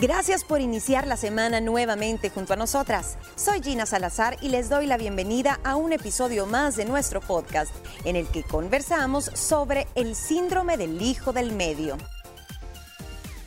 Gracias 0.00 0.44
por 0.44 0.60
iniciar 0.60 1.08
la 1.08 1.16
semana 1.16 1.60
nuevamente 1.60 2.30
junto 2.30 2.52
a 2.52 2.56
nosotras. 2.56 3.18
Soy 3.34 3.60
Gina 3.60 3.84
Salazar 3.84 4.36
y 4.40 4.48
les 4.48 4.68
doy 4.68 4.86
la 4.86 4.96
bienvenida 4.96 5.58
a 5.64 5.74
un 5.74 5.92
episodio 5.92 6.46
más 6.46 6.76
de 6.76 6.84
nuestro 6.84 7.20
podcast 7.20 7.74
en 8.04 8.14
el 8.14 8.28
que 8.28 8.44
conversamos 8.44 9.24
sobre 9.34 9.88
el 9.96 10.14
síndrome 10.14 10.76
del 10.76 11.02
hijo 11.02 11.32
del 11.32 11.50
medio. 11.50 11.96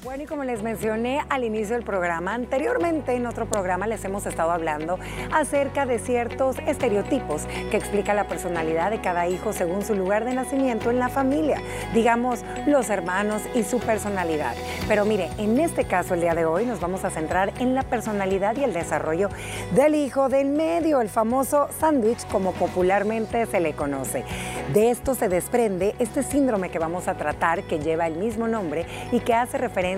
Bueno, 0.04 0.24
y 0.24 0.26
como 0.26 0.44
les 0.44 0.64
mencioné 0.64 1.22
al 1.30 1.44
inicio 1.44 1.76
del 1.76 1.86
programa, 1.86 2.34
anteriormente 2.34 3.14
en 3.14 3.28
otro 3.28 3.46
programa 3.46 3.86
les 3.86 4.04
hemos 4.04 4.26
estado 4.26 4.50
hablando 4.50 4.98
acerca 5.32 5.86
de 5.86 6.00
ciertos 6.00 6.58
estereotipos 6.66 7.44
que 7.70 7.78
explica 7.78 8.16
la 8.16 8.28
personalidad 8.28 8.90
de 8.90 9.00
cada 9.00 9.28
hijo 9.28 9.54
según 9.54 9.84
su 9.86 9.94
lugar 9.94 10.26
de 10.26 10.34
nacimiento 10.34 10.90
en 10.90 10.98
la 10.98 11.10
familia, 11.10 11.62
digamos 11.94 12.44
los 12.66 12.90
hermanos 12.90 13.44
y 13.54 13.62
su 13.62 13.80
personalidad. 13.80 14.56
Pero 14.88 15.06
mire, 15.06 15.30
en 15.38 15.60
este 15.60 15.84
caso 15.84 16.16
el 16.16 16.22
día 16.22 16.34
de 16.34 16.46
hoy 16.46 16.66
nos 16.66 16.80
vamos 16.80 17.06
a 17.06 17.12
centrar 17.12 17.54
en 17.60 17.76
la 17.76 17.84
personalidad 17.84 18.58
y 18.58 18.64
el 18.64 18.74
desarrollo 18.74 19.30
del 19.76 19.94
hijo 19.94 20.30
del 20.30 20.48
medio, 20.48 21.02
el 21.02 21.10
famoso 21.10 21.68
sándwich 21.80 22.26
como 22.30 22.54
popularmente 22.54 23.46
se 23.46 23.60
le 23.60 23.74
conoce. 23.74 24.26
De 24.74 24.90
esto 24.90 25.14
se 25.14 25.30
desprende 25.30 25.94
este 26.00 26.24
síndrome 26.24 26.72
que 26.72 26.80
vamos 26.80 27.08
a 27.08 27.14
tratar 27.14 27.62
que 27.64 27.78
lleva 27.78 28.08
el 28.08 28.16
mismo 28.16 28.48
nombre 28.48 28.88
y 29.12 29.20
que 29.20 29.36
hace 29.36 29.60
referencia 29.60 29.91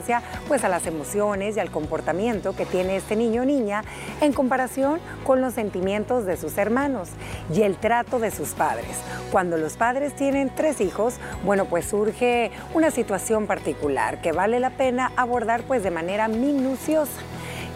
pues 0.47 0.63
a 0.63 0.69
las 0.69 0.85
emociones 0.87 1.57
y 1.57 1.59
al 1.59 1.71
comportamiento 1.71 2.55
que 2.55 2.65
tiene 2.65 2.95
este 2.95 3.15
niño 3.15 3.43
o 3.43 3.45
niña 3.45 3.83
en 4.21 4.33
comparación 4.33 4.99
con 5.23 5.41
los 5.41 5.53
sentimientos 5.53 6.25
de 6.25 6.37
sus 6.37 6.57
hermanos 6.57 7.09
y 7.53 7.61
el 7.61 7.77
trato 7.77 8.19
de 8.19 8.31
sus 8.31 8.49
padres. 8.49 8.97
Cuando 9.31 9.57
los 9.57 9.73
padres 9.73 10.15
tienen 10.15 10.51
tres 10.53 10.81
hijos, 10.81 11.15
bueno, 11.43 11.65
pues 11.65 11.85
surge 11.85 12.51
una 12.73 12.91
situación 12.91 13.47
particular 13.47 14.21
que 14.21 14.31
vale 14.31 14.59
la 14.59 14.71
pena 14.71 15.11
abordar 15.15 15.63
pues 15.63 15.83
de 15.83 15.91
manera 15.91 16.27
minuciosa. 16.27 17.11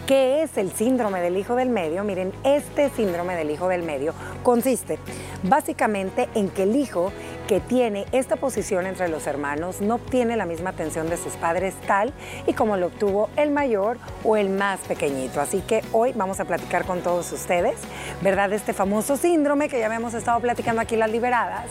¿Qué 0.08 0.42
es 0.42 0.56
el 0.56 0.72
síndrome 0.72 1.20
del 1.20 1.36
hijo 1.36 1.54
del 1.54 1.68
medio? 1.68 2.02
Miren, 2.02 2.32
este 2.42 2.88
síndrome 2.88 3.36
del 3.36 3.50
hijo 3.50 3.68
del 3.68 3.82
medio 3.82 4.14
consiste 4.42 4.98
básicamente 5.42 6.30
en 6.34 6.48
que 6.48 6.62
el 6.62 6.76
hijo 6.76 7.12
que 7.46 7.60
tiene 7.60 8.06
esta 8.12 8.36
posición 8.36 8.86
entre 8.86 9.08
los 9.08 9.26
hermanos 9.26 9.82
no 9.82 9.96
obtiene 9.96 10.36
la 10.36 10.46
misma 10.46 10.70
atención 10.70 11.10
de 11.10 11.18
sus 11.18 11.34
padres 11.34 11.74
tal 11.86 12.14
y 12.46 12.54
como 12.54 12.78
lo 12.78 12.86
obtuvo 12.86 13.28
el 13.36 13.50
mayor 13.50 13.98
o 14.24 14.38
el 14.38 14.48
más 14.48 14.80
pequeñito. 14.80 15.42
Así 15.42 15.60
que 15.60 15.82
hoy 15.92 16.14
vamos 16.14 16.40
a 16.40 16.46
platicar 16.46 16.86
con 16.86 17.02
todos 17.02 17.30
ustedes, 17.30 17.76
¿verdad? 18.22 18.50
Este 18.54 18.72
famoso 18.72 19.18
síndrome 19.18 19.68
que 19.68 19.78
ya 19.78 19.94
hemos 19.94 20.14
estado 20.14 20.40
platicando 20.40 20.80
aquí 20.80 20.96
las 20.96 21.10
liberadas, 21.10 21.66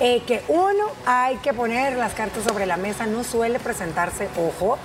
eh, 0.00 0.22
que 0.26 0.42
uno 0.48 0.86
hay 1.06 1.36
que 1.36 1.54
poner 1.54 1.96
las 1.96 2.14
cartas 2.14 2.42
sobre 2.42 2.66
la 2.66 2.76
mesa, 2.76 3.06
no 3.06 3.22
suele 3.22 3.60
presentarse, 3.60 4.28
ojo, 4.36 4.76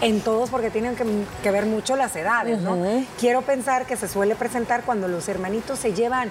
en 0.00 0.20
todos 0.20 0.50
porque 0.50 0.70
tienen 0.70 0.96
que, 0.96 1.50
ver 1.50 1.66
mucho 1.66 1.96
las 1.96 2.14
edades, 2.16 2.60
¿no? 2.60 2.76
Quiero 3.18 3.42
pensar 3.42 3.86
que 3.86 3.96
se 3.96 4.08
suele 4.08 4.34
presentar 4.34 4.82
cuando 4.82 5.08
los 5.08 5.28
hermanitos 5.28 5.78
se 5.78 5.92
llevan 5.92 6.30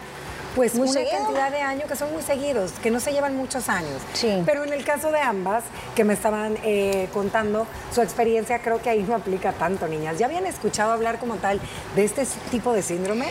pues 0.57 0.73
muy 0.73 0.89
una 0.89 1.01
cantidad 1.07 1.51
de 1.51 1.61
años 1.61 1.87
que 1.87 1.95
son 1.95 2.11
muy 2.11 2.23
seguidos, 2.23 2.71
que 2.81 2.89
no 2.89 2.99
se 2.99 3.11
llevan 3.11 3.37
muchos 3.37 3.69
años. 3.69 4.01
Sí. 4.13 4.41
Pero 4.43 4.63
en 4.63 4.73
el 4.73 4.83
caso 4.83 5.11
de 5.11 5.19
ambas, 5.19 5.63
que 5.95 6.03
me 6.03 6.15
estaban 6.15 6.57
eh, 6.63 7.07
contando 7.13 7.67
su 7.93 8.01
experiencia, 8.01 8.59
creo 8.59 8.81
que 8.81 8.89
ahí 8.89 9.03
no 9.03 9.15
aplica 9.15 9.53
tanto, 9.53 9.87
niñas. 9.87 10.17
¿Ya 10.17 10.25
habían 10.25 10.47
escuchado 10.47 10.91
hablar 10.91 11.19
como 11.19 11.35
tal 11.35 11.61
de 11.95 12.03
este 12.03 12.25
tipo 12.49 12.73
de 12.73 12.81
síndrome? 12.81 13.27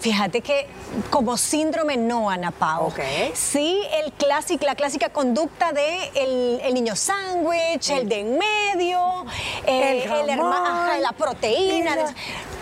Fíjate 0.00 0.40
que 0.40 0.66
como 1.10 1.36
síndrome 1.36 1.98
no, 1.98 2.30
Ana 2.30 2.50
Pau. 2.50 2.86
Ok. 2.86 3.00
Sí, 3.34 3.82
el 4.02 4.10
clásico, 4.12 4.64
la 4.64 4.74
clásica 4.74 5.10
conducta 5.10 5.72
de 5.72 6.60
el, 6.64 6.72
niño 6.72 6.96
sándwich, 6.96 7.90
el 7.90 8.08
de 8.08 8.20
en 8.20 8.38
medio, 8.38 8.98
el, 9.68 10.30
el 10.30 10.40
ajá, 10.40 10.98
la 10.98 11.12
proteína. 11.12 11.96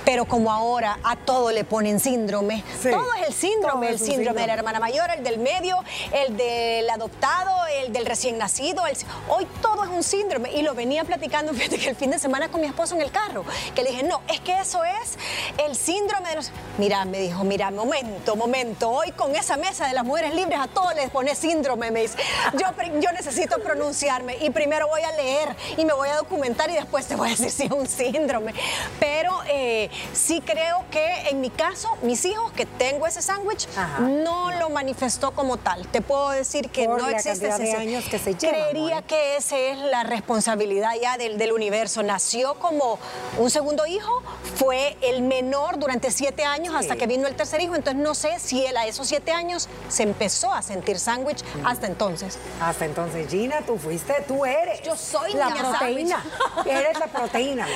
Pero 0.06 0.24
como 0.24 0.52
ahora 0.52 1.00
a 1.02 1.16
todo 1.16 1.50
le 1.50 1.64
ponen 1.64 1.98
síndrome, 1.98 2.62
todo 2.80 3.12
es 3.14 3.26
el 3.26 3.34
síndrome, 3.34 3.88
el 3.88 3.98
síndrome, 3.98 4.41
de 4.41 4.47
la 4.47 4.54
hermana 4.54 4.78
mayor, 4.78 5.10
el 5.10 5.25
del 5.25 5.41
medio, 5.41 5.82
el 6.12 6.36
del 6.36 6.88
adoptado, 6.88 7.50
el 7.82 7.92
del 7.92 8.06
recién 8.06 8.38
nacido. 8.38 8.84
hoy 9.28 9.48
todo 9.60 9.82
es 9.82 9.91
un 9.91 10.04
síndrome. 10.04 10.53
Y 10.53 10.62
lo 10.62 10.76
venía 10.76 11.03
platicando, 11.03 11.53
fíjate 11.54 11.78
que 11.78 11.88
el 11.88 11.97
fin 11.97 12.12
de 12.12 12.20
semana 12.20 12.48
con 12.48 12.60
mi 12.60 12.69
esposo 12.69 12.94
en 12.94 13.03
el 13.03 13.10
carro, 13.10 13.44
que 13.75 13.82
le 13.82 13.91
dije, 13.91 14.04
no, 14.04 14.20
es 14.28 14.38
que 14.38 14.56
eso 14.60 14.84
es 14.84 15.19
el 15.66 15.75
síndrome 15.75 16.28
de 16.28 16.36
los... 16.36 16.52
Mira, 16.78 17.04
me 17.04 17.19
dijo, 17.19 17.42
mira, 17.42 17.72
momento, 17.72 18.36
momento, 18.36 18.91
hoy 18.91 19.10
con 19.10 19.34
esa 19.34 19.56
mesa 19.56 19.88
de 19.88 19.94
las 19.94 20.04
mujeres 20.04 20.36
libres 20.36 20.60
a 20.60 20.69
todos 20.69 20.94
les 20.94 21.10
pone 21.10 21.34
síndrome, 21.34 21.91
me 21.91 22.02
dice. 22.02 22.16
Yo, 22.52 22.69
yo 23.00 23.10
necesito 23.10 23.58
pronunciarme 23.58 24.36
y 24.41 24.50
primero 24.50 24.86
voy 24.86 25.02
a 25.02 25.10
leer 25.16 25.56
y 25.76 25.84
me 25.84 25.94
voy 25.94 26.10
a 26.10 26.16
documentar 26.19 26.70
y 26.70 26.75
después 26.75 27.06
te 27.06 27.16
voy 27.16 27.26
a 27.26 27.31
decir 27.32 27.50
si 27.50 27.64
es 27.64 27.72
un 27.72 27.88
síndrome. 27.88 28.54
Pero... 29.00 29.41
Eh, 29.48 29.91
Sí 30.12 30.40
creo 30.44 30.84
que 30.90 31.28
en 31.30 31.40
mi 31.40 31.50
caso, 31.50 31.88
mis 32.02 32.24
hijos, 32.24 32.52
que 32.52 32.66
tengo 32.66 33.06
ese 33.06 33.22
sándwich, 33.22 33.68
no 34.00 34.50
lo 34.52 34.70
manifestó 34.70 35.32
como 35.32 35.56
tal. 35.56 35.86
Te 35.88 36.00
puedo 36.02 36.30
decir 36.30 36.70
que 36.70 36.86
no 36.86 37.08
existe 37.08 37.48
ese 37.48 37.62
de 37.62 37.74
años 37.74 38.04
que 38.08 38.18
se 38.18 38.36
Creería 38.36 39.02
que 39.02 39.36
esa 39.36 39.56
es 39.58 39.78
la 39.78 40.04
responsabilidad 40.04 40.92
ya 41.00 41.16
del, 41.16 41.38
del 41.38 41.52
universo. 41.52 42.02
Nació 42.02 42.54
como 42.54 42.98
un 43.38 43.50
segundo 43.50 43.86
hijo, 43.86 44.22
fue 44.56 44.96
el 45.00 45.22
menor 45.22 45.78
durante 45.78 46.10
siete 46.10 46.44
años 46.44 46.74
hasta 46.74 46.96
que 46.96 47.06
vino 47.06 47.26
el 47.26 47.34
tercer 47.34 47.60
hijo. 47.60 47.74
Entonces 47.74 48.02
no 48.02 48.14
sé 48.14 48.38
si 48.38 48.64
él 48.64 48.76
a 48.76 48.86
esos 48.86 49.06
siete 49.06 49.32
años 49.32 49.68
se 49.88 50.02
empezó 50.02 50.52
a 50.52 50.62
sentir 50.62 50.98
sándwich 50.98 51.42
hasta 51.64 51.86
entonces. 51.86 52.38
Hasta 52.60 52.84
entonces, 52.84 53.28
Gina, 53.28 53.62
tú 53.62 53.78
fuiste, 53.78 54.14
tú 54.26 54.44
eres. 54.44 54.82
Yo 54.82 54.96
soy 54.96 55.32
la 55.34 55.54
proteína. 55.54 56.24
eres 56.66 56.98
la 56.98 57.06
proteína 57.06 57.66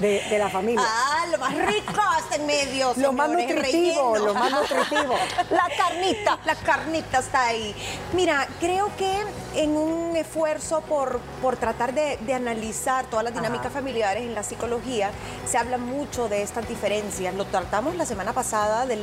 de, 0.00 0.22
de, 0.30 0.38
la 0.38 0.48
familia. 0.48 0.84
Ah, 0.84 1.26
lo 1.30 1.38
más 1.38 1.54
rico 1.66 2.00
hasta 2.00 2.36
en 2.36 2.46
medio. 2.46 2.92
Lo 2.96 3.12
más 3.12 3.30
nutritivo, 3.30 4.16
lo 4.18 4.34
más 4.34 4.50
nutritivo. 4.50 5.14
la 5.50 5.68
carnita. 5.76 6.38
La 6.44 6.54
carnita 6.54 7.18
está 7.18 7.46
ahí. 7.46 7.74
Mira, 8.14 8.46
creo 8.60 8.90
que 8.96 9.12
en 9.54 9.76
un 9.76 10.16
esfuerzo 10.16 10.82
por, 10.82 11.20
por 11.42 11.56
tratar 11.56 11.94
de, 11.94 12.18
analizar 12.34 13.06
todas 13.06 13.24
las 13.24 13.34
dinámicas 13.34 13.72
familiares 13.72 14.24
en 14.24 14.34
la 14.34 14.42
psicología, 14.42 15.10
se 15.46 15.58
habla 15.58 15.78
mucho 15.78 16.28
de 16.28 16.42
estas 16.42 16.68
diferencias. 16.68 17.34
Lo 17.34 17.46
tratamos 17.46 17.96
la 17.96 18.06
semana 18.06 18.32
pasada 18.32 18.86
del 18.86 19.00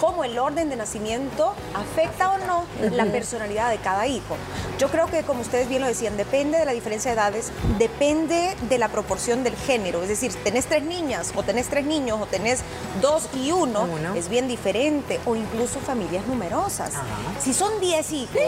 cómo 0.00 0.24
el 0.24 0.38
orden 0.38 0.68
de 0.68 0.76
nacimiento 0.76 1.54
afecta 1.74 2.32
o 2.32 2.38
no 2.38 2.64
la 2.90 3.06
personalidad 3.06 3.70
de 3.70 3.78
cada 3.78 4.06
hijo. 4.06 4.36
Yo 4.78 4.88
creo 4.88 5.06
que, 5.06 5.22
como 5.22 5.42
ustedes 5.42 5.68
bien 5.68 5.80
lo 5.80 5.86
decían, 5.86 6.16
depende 6.16 6.58
de 6.58 6.64
la 6.64 6.72
diferencia 6.72 7.12
de 7.12 7.16
edades, 7.16 7.52
depende 7.78 8.56
de 8.68 8.78
la 8.78 8.88
proporción 8.88 9.44
del 9.44 9.56
género. 9.56 10.02
Es 10.02 10.08
decir, 10.08 10.34
tenés 10.42 10.66
tres 10.66 10.82
niñas 10.82 11.32
o 11.36 11.42
tenés 11.42 11.68
tres 11.68 11.84
niños 11.84 12.01
o 12.10 12.26
tenés 12.26 12.60
dos 13.00 13.28
y 13.34 13.52
uno, 13.52 13.86
es 14.14 14.28
bien 14.28 14.48
diferente. 14.48 15.20
O 15.26 15.36
incluso 15.36 15.80
familias 15.80 16.26
numerosas. 16.26 16.92
Si 17.40 17.54
son 17.54 17.80
diez 17.80 18.12
hijos, 18.12 18.40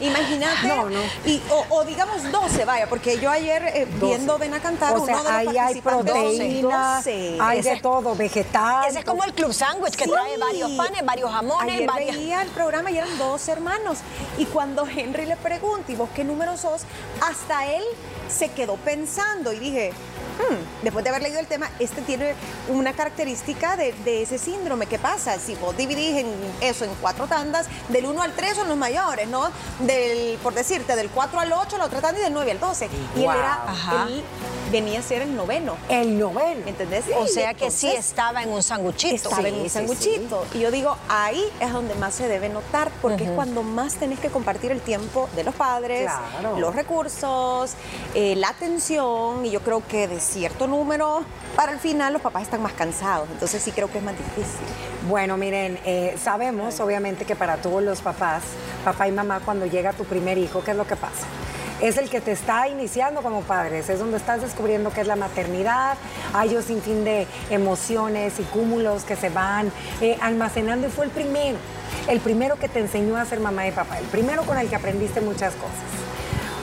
imagínate. 0.00 0.66
No, 0.66 0.90
no. 0.90 1.00
Y, 1.24 1.40
o, 1.70 1.84
digamos 1.84 2.30
12, 2.30 2.64
vaya, 2.64 2.88
porque 2.88 3.18
yo 3.18 3.30
ayer 3.30 3.62
eh, 3.74 3.86
viendo 4.00 4.36
Ven 4.38 4.52
a 4.54 4.60
cantar, 4.60 4.96
o 4.96 5.04
sea, 5.04 5.20
uno 5.20 5.24
de 5.24 5.30
ahí 5.30 5.58
hay 5.58 5.80
proteína, 5.80 7.02
hay 7.40 7.62
de 7.62 7.80
todo, 7.80 8.14
vegetal. 8.14 8.88
Ese 8.88 9.00
es 9.00 9.04
como 9.04 9.24
el 9.24 9.32
club 9.32 9.52
sándwich 9.52 9.94
que 9.94 10.06
trae 10.06 10.36
varios 10.38 10.72
panes, 10.72 11.04
varios 11.04 11.30
jamones. 11.30 11.74
Ayer 11.74 11.86
varias... 11.86 12.16
veía 12.16 12.42
el 12.42 12.48
programa 12.48 12.90
y 12.90 12.98
eran 12.98 13.16
dos 13.18 13.48
hermanos. 13.48 13.98
Y 14.38 14.46
cuando 14.46 14.86
Henry 14.86 15.26
le 15.26 15.36
pregunta, 15.36 15.92
¿y 15.92 15.96
vos 15.96 16.08
qué 16.14 16.24
número 16.24 16.56
sos? 16.56 16.82
Hasta 17.20 17.66
él 17.66 17.84
se 18.28 18.50
quedó 18.50 18.76
pensando 18.76 19.52
y 19.52 19.58
dije, 19.58 19.92
hmm, 20.38 20.84
después 20.84 21.04
de 21.04 21.10
haber 21.10 21.22
leído 21.22 21.40
el 21.40 21.46
tema, 21.46 21.70
este 21.78 22.02
tiene 22.02 22.34
una 22.68 22.92
característica 22.92 23.76
de, 23.76 24.22
ese 24.22 24.38
síndrome. 24.38 24.86
¿Qué 24.86 24.98
pasa? 24.98 25.38
Si 25.38 25.54
vos 25.56 25.76
dividís 25.76 26.16
en 26.16 26.26
eso 26.60 26.84
en 26.84 26.90
cuatro 27.00 27.26
tandas, 27.26 27.66
del 27.88 28.06
1 28.06 28.22
al 28.22 28.32
3 28.32 28.56
son 28.56 28.68
los 28.68 28.76
mayores, 28.76 29.28
¿no? 29.28 29.50
Del, 29.80 30.38
por 30.42 30.54
decirte, 30.54 30.96
del 30.96 31.10
4 31.10 31.40
al 31.40 31.52
8 31.52 31.78
la 31.78 31.84
otra 31.86 32.00
tanda 32.00 32.20
y 32.20 32.24
del 32.24 32.32
9 32.32 32.50
al 32.52 32.60
12. 32.60 32.88
Y 33.16 33.20
él 33.20 33.30
era, 33.30 33.64
él 34.06 34.24
venía 34.70 35.00
a 35.00 35.02
ser 35.02 35.22
el 35.22 35.34
noveno. 35.34 35.76
El 35.88 36.18
noveno. 36.18 36.66
¿Entendés? 36.66 37.04
o 37.18 37.26
sea 37.26 37.54
que 37.54 37.70
sí 37.70 37.88
estaba 37.88 38.42
en 38.42 38.50
un 38.50 38.62
sanguchito. 38.62 39.14
Estaba 39.14 39.48
en 39.48 39.60
un 39.60 39.70
sanguchito. 39.70 40.44
Y 40.54 40.60
yo 40.60 40.70
digo, 40.70 40.96
ahí 41.08 41.42
es 41.60 41.72
donde 41.72 41.94
más 41.94 42.14
se 42.14 42.28
debe 42.28 42.48
notar, 42.48 42.90
porque 43.02 43.24
es 43.24 43.30
cuando 43.30 43.62
más 43.62 43.94
tenés 43.94 44.18
que 44.18 44.28
compartir 44.28 44.70
el 44.72 44.80
tiempo 44.80 45.28
de 45.36 45.44
los 45.44 45.54
padres, 45.54 46.10
los 46.58 46.74
recursos, 46.74 47.74
eh, 48.14 48.34
la 48.36 48.48
atención, 48.48 49.44
y 49.44 49.50
yo 49.50 49.60
creo 49.60 49.82
que 49.86 50.08
de 50.08 50.20
cierto 50.26 50.66
número, 50.66 51.24
para 51.54 51.72
el 51.72 51.78
final 51.78 52.12
los 52.12 52.22
papás 52.22 52.42
están 52.42 52.62
más 52.62 52.72
cansados, 52.72 53.28
entonces 53.30 53.62
sí 53.62 53.72
creo 53.72 53.90
que 53.90 53.98
es 53.98 54.04
más 54.04 54.16
difícil. 54.16 54.66
Bueno, 55.08 55.36
miren, 55.36 55.78
eh, 55.84 56.16
sabemos 56.22 56.78
obviamente 56.80 57.24
que 57.24 57.36
para 57.36 57.56
todos 57.58 57.82
los 57.82 58.00
papás, 58.00 58.42
papá 58.84 59.08
y 59.08 59.12
mamá, 59.12 59.40
cuando 59.44 59.66
llega 59.66 59.92
tu 59.92 60.04
primer 60.04 60.38
hijo, 60.38 60.62
¿qué 60.64 60.72
es 60.72 60.76
lo 60.76 60.86
que 60.86 60.96
pasa? 60.96 61.26
es 61.80 61.98
el 61.98 62.08
que 62.08 62.20
te 62.20 62.32
está 62.32 62.68
iniciando 62.68 63.22
como 63.22 63.42
padres, 63.42 63.88
es 63.90 63.98
donde 63.98 64.16
estás 64.16 64.40
descubriendo 64.40 64.90
qué 64.90 65.02
es 65.02 65.06
la 65.06 65.16
maternidad, 65.16 65.96
hay 66.32 66.56
un 66.56 66.62
sinfín 66.62 67.04
de 67.04 67.26
emociones 67.50 68.40
y 68.40 68.44
cúmulos 68.44 69.04
que 69.04 69.16
se 69.16 69.28
van 69.28 69.70
eh, 70.00 70.16
almacenando 70.20 70.86
y 70.86 70.90
fue 70.90 71.04
el 71.04 71.10
primero, 71.10 71.58
el 72.08 72.20
primero 72.20 72.56
que 72.56 72.68
te 72.68 72.80
enseñó 72.80 73.16
a 73.16 73.24
ser 73.26 73.40
mamá 73.40 73.68
y 73.68 73.72
papá, 73.72 73.98
el 73.98 74.06
primero 74.06 74.44
con 74.44 74.56
el 74.58 74.68
que 74.68 74.76
aprendiste 74.76 75.20
muchas 75.20 75.54
cosas. 75.54 76.06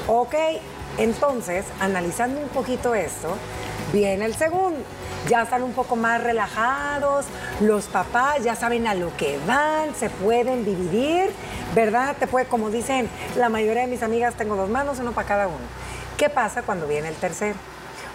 Ok, 0.07 0.35
entonces, 0.97 1.65
analizando 1.79 2.39
un 2.39 2.49
poquito 2.49 2.95
esto, 2.95 3.35
Viene 3.93 4.25
el 4.25 4.33
segundo. 4.33 4.79
Ya 5.29 5.43
están 5.43 5.61
un 5.61 5.71
poco 5.71 5.95
más 5.95 6.21
relajados, 6.21 7.25
los 7.61 7.85
papás 7.85 8.43
ya 8.43 8.55
saben 8.55 8.87
a 8.87 8.95
lo 8.95 9.15
que 9.15 9.39
van, 9.47 9.95
se 9.95 10.09
pueden 10.09 10.65
dividir, 10.65 11.29
¿verdad? 11.75 12.17
Te 12.17 12.27
puede, 12.27 12.45
como 12.45 12.71
dicen 12.71 13.07
la 13.37 13.47
mayoría 13.47 13.83
de 13.83 13.87
mis 13.87 14.03
amigas, 14.03 14.33
tengo 14.35 14.57
dos 14.57 14.69
manos, 14.69 14.99
uno 14.99 15.13
para 15.13 15.27
cada 15.27 15.47
uno. 15.47 15.63
¿Qué 16.17 16.27
pasa 16.27 16.63
cuando 16.63 16.87
viene 16.87 17.07
el 17.07 17.15
tercero? 17.15 17.55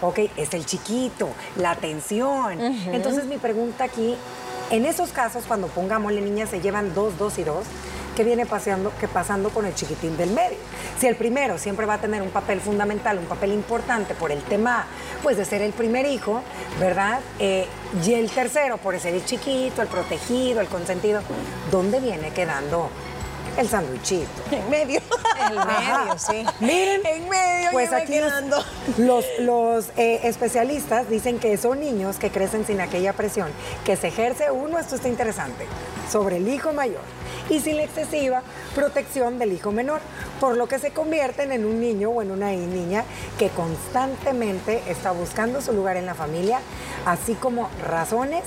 Ok, 0.03 0.19
es 0.37 0.53
el 0.53 0.67
chiquito, 0.67 1.31
la 1.57 1.71
atención. 1.71 2.61
Entonces 2.61 3.25
mi 3.25 3.39
pregunta 3.39 3.85
aquí, 3.85 4.17
en 4.71 4.85
esos 4.85 5.11
casos, 5.11 5.45
cuando 5.47 5.69
pongámosle 5.69 6.21
niñas 6.21 6.51
se 6.51 6.61
llevan 6.61 6.93
dos, 6.93 7.17
dos 7.17 7.39
y 7.39 7.45
dos, 7.45 7.65
¿qué 8.19 8.25
viene 8.25 8.47
pasando, 8.47 8.93
qué 8.99 9.07
pasando 9.07 9.51
con 9.51 9.65
el 9.65 9.77
chiquitín 9.77 10.17
del 10.17 10.31
medio? 10.31 10.59
Si 10.99 11.07
el 11.07 11.15
primero 11.15 11.57
siempre 11.57 11.87
va 11.87 11.95
a 11.95 12.01
tener 12.01 12.21
un 12.21 12.31
papel 12.31 12.61
fundamental, 12.61 13.17
un 13.17 13.27
papel 13.27 13.53
importante 13.53 14.13
por 14.15 14.33
el 14.33 14.43
tema, 14.43 14.87
pues 15.23 15.37
de 15.37 15.45
ser 15.45 15.63
el 15.63 15.73
primer 15.73 16.05
hijo, 16.05 16.43
¿verdad? 16.81 17.21
Eh, 17.39 17.69
y 18.05 18.15
el 18.15 18.29
tercero 18.29 18.77
por 18.79 18.99
ser 18.99 19.15
el 19.15 19.25
chiquito, 19.25 19.83
el 19.83 19.89
protegido, 19.89 20.61
el 20.61 20.67
consentido, 20.67 21.21
¿dónde 21.71 22.01
viene 22.01 22.33
quedando 22.33 22.91
el 23.59 23.69
sándwichito. 23.69 24.29
En 24.51 24.71
medio. 24.71 25.01
En 25.41 25.55
medio, 25.55 26.19
sí. 26.19 26.45
Miren, 26.61 27.05
en 27.05 27.29
medio, 27.29 27.71
pues 27.73 27.93
aquí 27.93 28.13
quedando. 28.13 28.57
los, 28.97 29.25
los 29.41 29.89
eh, 29.97 30.21
especialistas 30.25 31.11
dicen 31.11 31.39
que 31.39 31.57
son 31.57 31.81
niños 31.81 32.17
que 32.17 32.31
crecen 32.31 32.65
sin 32.65 32.81
aquella 32.81 33.13
presión 33.13 33.49
que 33.85 33.97
se 33.97 34.09
ejerce 34.09 34.51
uno, 34.51 34.79
esto 34.79 34.95
está 34.95 35.09
interesante, 35.09 35.67
sobre 36.11 36.37
el 36.37 36.49
hijo 36.49 36.73
mayor 36.73 37.03
y 37.51 37.61
sin 37.61 37.77
la 37.77 37.85
excesiva 37.85 38.43
protección 38.75 39.39
del 39.39 39.53
hijo 39.53 39.73
menor, 39.73 40.01
por 40.41 40.57
lo 40.57 40.69
que 40.69 40.79
se 40.79 40.91
convierten 40.93 41.53
en 41.53 41.65
un 41.65 41.81
niño 41.81 42.11
o 42.11 42.23
en 42.23 42.31
una 42.31 42.51
niña 42.51 43.05
que 43.39 43.49
constantemente 43.49 44.83
está 44.89 45.11
buscando 45.11 45.61
su 45.61 45.73
lugar 45.73 45.97
en 45.97 46.07
la 46.07 46.15
familia, 46.15 46.61
así 47.07 47.35
como 47.35 47.69
razones 47.87 48.45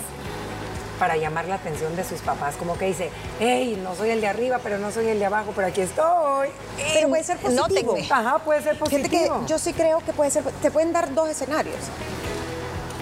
para 1.02 1.18
llamar 1.18 1.48
la 1.48 1.56
atención 1.56 1.96
de 1.96 2.04
sus 2.04 2.20
papás, 2.20 2.56
como 2.58 2.78
que 2.78 2.86
dice, 2.86 3.10
hey, 3.40 3.76
no 3.82 3.96
soy 3.96 4.12
el 4.12 4.22
de 4.22 4.28
arriba, 4.28 4.60
pero 4.62 4.78
no 4.78 4.92
soy 4.92 5.08
el 5.08 5.18
de 5.18 5.26
abajo, 5.26 5.52
pero 5.56 5.68
aquí 5.68 5.82
estoy. 5.82 6.50
Pero 6.94 7.10
puede 7.10 7.24
ser 7.24 7.38
positivo. 7.38 7.98
Ajá, 8.12 8.38
puede 8.38 8.62
ser 8.62 8.78
positivo. 8.78 9.10
que 9.10 9.48
yo 9.48 9.58
sí 9.58 9.74
creo 9.74 10.06
que 10.06 10.14
puede 10.14 10.30
ser, 10.30 10.44
te 10.62 10.70
pueden 10.70 10.94
dar 10.94 11.12
dos 11.16 11.28
escenarios. 11.28 11.76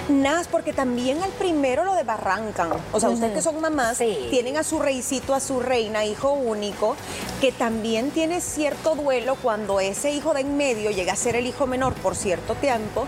Nas, 0.08 0.48
porque 0.48 0.72
también 0.72 1.22
al 1.22 1.32
primero 1.32 1.84
lo 1.84 1.94
desbarrancan. 1.94 2.72
O 2.94 3.02
sea, 3.02 3.10
ustedes 3.10 3.34
que 3.34 3.42
son 3.42 3.60
mamás, 3.60 3.98
tienen 3.98 4.56
a 4.56 4.64
su 4.64 4.80
reicito, 4.80 5.36
a 5.36 5.42
su 5.42 5.60
reina, 5.60 6.06
hijo 6.06 6.32
único, 6.32 6.96
que 7.42 7.52
también 7.52 8.12
tiene 8.12 8.40
cierto 8.40 8.96
duelo 8.96 9.36
cuando 9.36 9.82
ese 9.82 10.12
hijo 10.12 10.34
de 10.34 10.40
en 10.40 10.56
medio 10.56 10.92
llega 10.92 11.12
a 11.12 11.18
ser 11.18 11.36
el 11.36 11.46
hijo 11.46 11.68
menor 11.68 11.96
por 11.96 12.16
cierto 12.16 12.56
tiempo, 12.56 13.08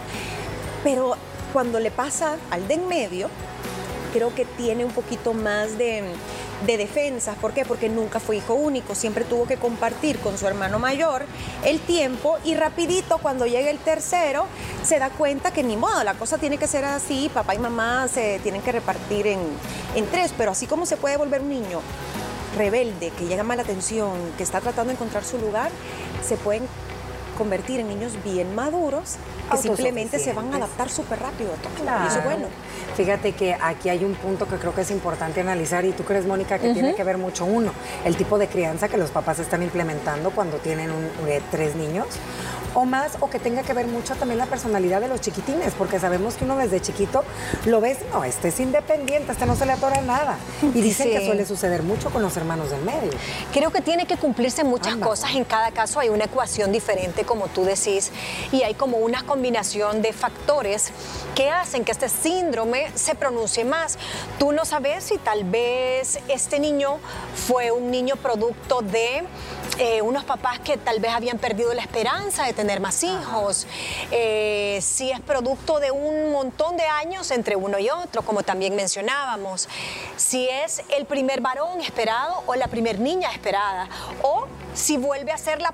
pero 0.83 1.15
cuando 1.53 1.79
le 1.79 1.91
pasa 1.91 2.35
al 2.49 2.67
de 2.67 2.73
en 2.73 2.89
medio, 2.89 3.29
creo 4.13 4.33
que 4.33 4.45
tiene 4.45 4.85
un 4.85 4.91
poquito 4.91 5.33
más 5.33 5.77
de 5.77 6.03
de 6.65 6.77
defensas. 6.77 7.35
¿Por 7.37 7.53
qué? 7.53 7.65
Porque 7.65 7.89
nunca 7.89 8.19
fue 8.19 8.37
hijo 8.37 8.53
único, 8.53 8.95
siempre 8.95 9.25
tuvo 9.25 9.45
que 9.45 9.57
compartir 9.57 10.19
con 10.19 10.37
su 10.37 10.47
hermano 10.47 10.79
mayor 10.79 11.25
el 11.63 11.79
tiempo 11.79 12.37
y 12.43 12.55
rapidito 12.55 13.17
cuando 13.17 13.45
llega 13.45 13.69
el 13.69 13.79
tercero 13.79 14.45
se 14.83 14.99
da 14.99 15.09
cuenta 15.09 15.51
que 15.51 15.63
ni 15.63 15.77
modo, 15.77 16.03
la 16.03 16.13
cosa 16.13 16.37
tiene 16.37 16.57
que 16.57 16.67
ser 16.67 16.85
así, 16.85 17.29
papá 17.33 17.55
y 17.55 17.59
mamá 17.59 18.07
se 18.07 18.39
tienen 18.39 18.61
que 18.61 18.71
repartir 18.71 19.27
en, 19.27 19.39
en 19.95 20.05
tres, 20.07 20.33
pero 20.37 20.51
así 20.51 20.67
como 20.67 20.85
se 20.85 20.97
puede 20.97 21.17
volver 21.17 21.41
un 21.41 21.49
niño 21.49 21.81
rebelde, 22.57 23.11
que 23.11 23.25
llega 23.25 23.43
mala 23.43 23.63
atención, 23.63 24.11
que 24.37 24.43
está 24.43 24.59
tratando 24.59 24.89
de 24.89 24.95
encontrar 24.95 25.23
su 25.23 25.37
lugar, 25.37 25.71
se 26.23 26.37
pueden 26.37 26.67
convertir 27.37 27.79
en 27.79 27.87
niños 27.87 28.13
bien 28.23 28.53
maduros 28.55 29.15
que 29.49 29.57
simplemente 29.57 30.19
se 30.19 30.33
van 30.33 30.53
a 30.53 30.57
adaptar 30.57 30.89
súper 30.89 31.19
rápido. 31.19 31.51
Claro. 31.81 32.07
eso 32.07 32.19
es 32.19 32.25
bueno. 32.25 32.47
Fíjate 32.95 33.33
que 33.33 33.55
aquí 33.59 33.89
hay 33.89 34.03
un 34.03 34.15
punto 34.15 34.47
que 34.47 34.57
creo 34.57 34.75
que 34.75 34.81
es 34.81 34.91
importante 34.91 35.41
analizar 35.41 35.85
y 35.85 35.91
tú 35.91 36.03
crees, 36.03 36.25
Mónica, 36.25 36.59
que 36.59 36.73
tiene 36.73 36.93
que 36.93 37.03
ver 37.03 37.17
mucho 37.17 37.45
uno, 37.45 37.71
el 38.05 38.15
tipo 38.15 38.37
de 38.37 38.47
crianza 38.47 38.89
que 38.89 38.97
los 38.97 39.09
papás 39.11 39.39
están 39.39 39.63
implementando 39.63 40.31
cuando 40.31 40.57
tienen 40.57 40.91
un, 40.91 41.09
eh, 41.27 41.41
tres 41.51 41.75
niños 41.75 42.07
o 42.73 42.85
más, 42.85 43.13
o 43.19 43.29
que 43.29 43.39
tenga 43.39 43.63
que 43.63 43.73
ver 43.73 43.87
mucho 43.87 44.15
también 44.15 44.37
la 44.37 44.45
personalidad 44.45 45.01
de 45.01 45.07
los 45.07 45.21
chiquitines, 45.21 45.73
porque 45.77 45.99
sabemos 45.99 46.35
que 46.35 46.45
uno 46.45 46.57
desde 46.57 46.79
chiquito 46.79 47.23
lo 47.65 47.81
ves, 47.81 47.99
no, 48.11 48.23
este 48.23 48.49
es 48.49 48.59
independiente, 48.59 49.31
este 49.31 49.45
no 49.45 49.55
se 49.55 49.65
le 49.65 49.73
atora 49.73 50.01
nada. 50.01 50.37
Y 50.61 50.81
dicen 50.81 51.09
que 51.09 51.25
suele 51.25 51.45
suceder 51.45 51.83
mucho 51.83 52.09
con 52.09 52.21
los 52.21 52.35
hermanos 52.37 52.71
del 52.71 52.81
medio. 52.81 53.11
Creo 53.51 53.71
que 53.71 53.81
tiene 53.81 54.05
que 54.05 54.17
cumplirse 54.17 54.63
muchas 54.63 54.95
cosas, 54.95 55.31
en 55.35 55.43
cada 55.43 55.71
caso 55.71 55.99
hay 55.99 56.09
una 56.09 56.25
ecuación 56.25 56.71
diferente, 56.71 57.23
como 57.23 57.47
tú 57.47 57.63
decís, 57.63 58.11
y 58.51 58.63
hay 58.63 58.73
como 58.73 58.97
una 58.97 59.23
combinación 59.23 60.01
de 60.01 60.13
factores 60.13 60.91
que 61.35 61.49
hacen 61.49 61.83
que 61.83 61.91
este 61.91 62.09
síndrome 62.09 62.91
se 62.95 63.15
pronuncie 63.15 63.65
más. 63.65 63.97
Tú 64.39 64.51
no 64.51 64.65
sabes 64.65 65.03
si 65.03 65.17
tal 65.17 65.43
vez 65.43 66.19
este 66.27 66.59
niño 66.59 66.99
fue 67.35 67.71
un 67.71 67.91
niño 67.91 68.15
producto 68.15 68.81
de 68.81 69.23
eh, 69.79 70.01
unos 70.01 70.23
papás 70.25 70.59
que 70.59 70.77
tal 70.77 70.99
vez 70.99 71.11
habían 71.11 71.37
perdido 71.37 71.73
la 71.73 71.81
esperanza 71.81 72.45
de 72.45 72.53
tener 72.53 72.60
más 72.79 73.03
hijos, 73.03 73.67
eh, 74.11 74.79
si 74.81 75.11
es 75.11 75.19
producto 75.19 75.79
de 75.79 75.91
un 75.91 76.31
montón 76.31 76.77
de 76.77 76.85
años 76.85 77.31
entre 77.31 77.55
uno 77.55 77.79
y 77.79 77.89
otro, 77.89 78.21
como 78.21 78.43
también 78.43 78.75
mencionábamos, 78.75 79.67
si 80.17 80.47
es 80.47 80.81
el 80.89 81.05
primer 81.05 81.41
varón 81.41 81.81
esperado 81.81 82.43
o 82.45 82.55
la 82.55 82.67
primer 82.67 82.99
niña 82.99 83.31
esperada, 83.31 83.89
o 84.21 84.47
si 84.73 84.97
vuelve 84.97 85.31
a 85.31 85.37
ser 85.37 85.61
la, 85.61 85.73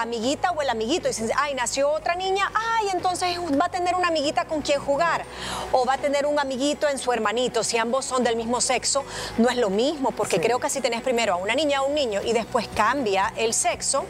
amiguita 0.00 0.50
o 0.52 0.62
el 0.62 0.70
amiguito. 0.70 1.08
Y 1.08 1.10
dicen, 1.10 1.30
ay, 1.36 1.54
nació 1.54 1.90
otra 1.90 2.14
niña, 2.14 2.50
ay, 2.54 2.88
entonces 2.92 3.38
va 3.60 3.66
a 3.66 3.70
tener 3.70 3.94
una 3.94 4.08
amiguita 4.08 4.44
con 4.44 4.62
quien 4.62 4.80
jugar. 4.80 5.24
O 5.72 5.84
va 5.84 5.94
a 5.94 5.98
tener 5.98 6.26
un 6.26 6.38
amiguito 6.38 6.88
en 6.88 6.98
su 6.98 7.12
hermanito. 7.12 7.62
Si 7.62 7.78
ambos 7.78 8.04
son 8.04 8.24
del 8.24 8.36
mismo 8.36 8.60
sexo, 8.60 9.04
no 9.38 9.48
es 9.48 9.56
lo 9.56 9.70
mismo, 9.70 10.10
porque 10.10 10.40
creo 10.40 10.58
que 10.58 10.68
si 10.68 10.80
tenés 10.80 11.02
primero 11.02 11.34
a 11.34 11.36
una 11.36 11.54
niña 11.54 11.82
o 11.82 11.86
un 11.86 11.94
niño 11.94 12.20
y 12.24 12.32
después 12.32 12.68
cambia 12.74 13.32
el 13.36 13.54
sexo, 13.54 14.04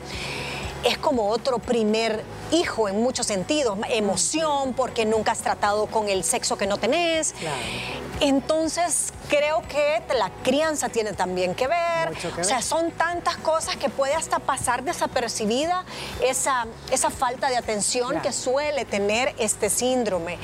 es 0.84 0.98
como 0.98 1.28
otro 1.28 1.58
primer 1.58 2.22
hijo 2.52 2.88
en 2.88 3.02
muchos 3.02 3.26
sentidos, 3.26 3.78
emoción 3.88 4.74
porque 4.74 5.04
nunca 5.04 5.32
has 5.32 5.40
tratado 5.40 5.86
con 5.86 6.08
el 6.08 6.24
sexo 6.24 6.56
que 6.56 6.66
no 6.66 6.76
tenés. 6.76 7.34
Entonces 8.20 9.12
creo 9.28 9.62
que 9.62 10.02
la 10.14 10.30
crianza 10.42 10.88
tiene 10.88 11.12
también 11.12 11.54
que 11.54 11.66
ver. 11.66 12.12
O 12.38 12.44
sea, 12.44 12.62
son 12.62 12.90
tantas 12.92 13.36
cosas 13.38 13.76
que 13.76 13.88
puede 13.88 14.14
hasta 14.14 14.38
pasar 14.38 14.84
desapercibida 14.84 15.84
esa, 16.22 16.66
esa 16.90 17.10
falta 17.10 17.48
de 17.48 17.56
atención 17.56 18.20
que 18.20 18.32
suele 18.32 18.84
tener 18.84 19.34
este 19.38 19.70
síndrome. 19.70 20.38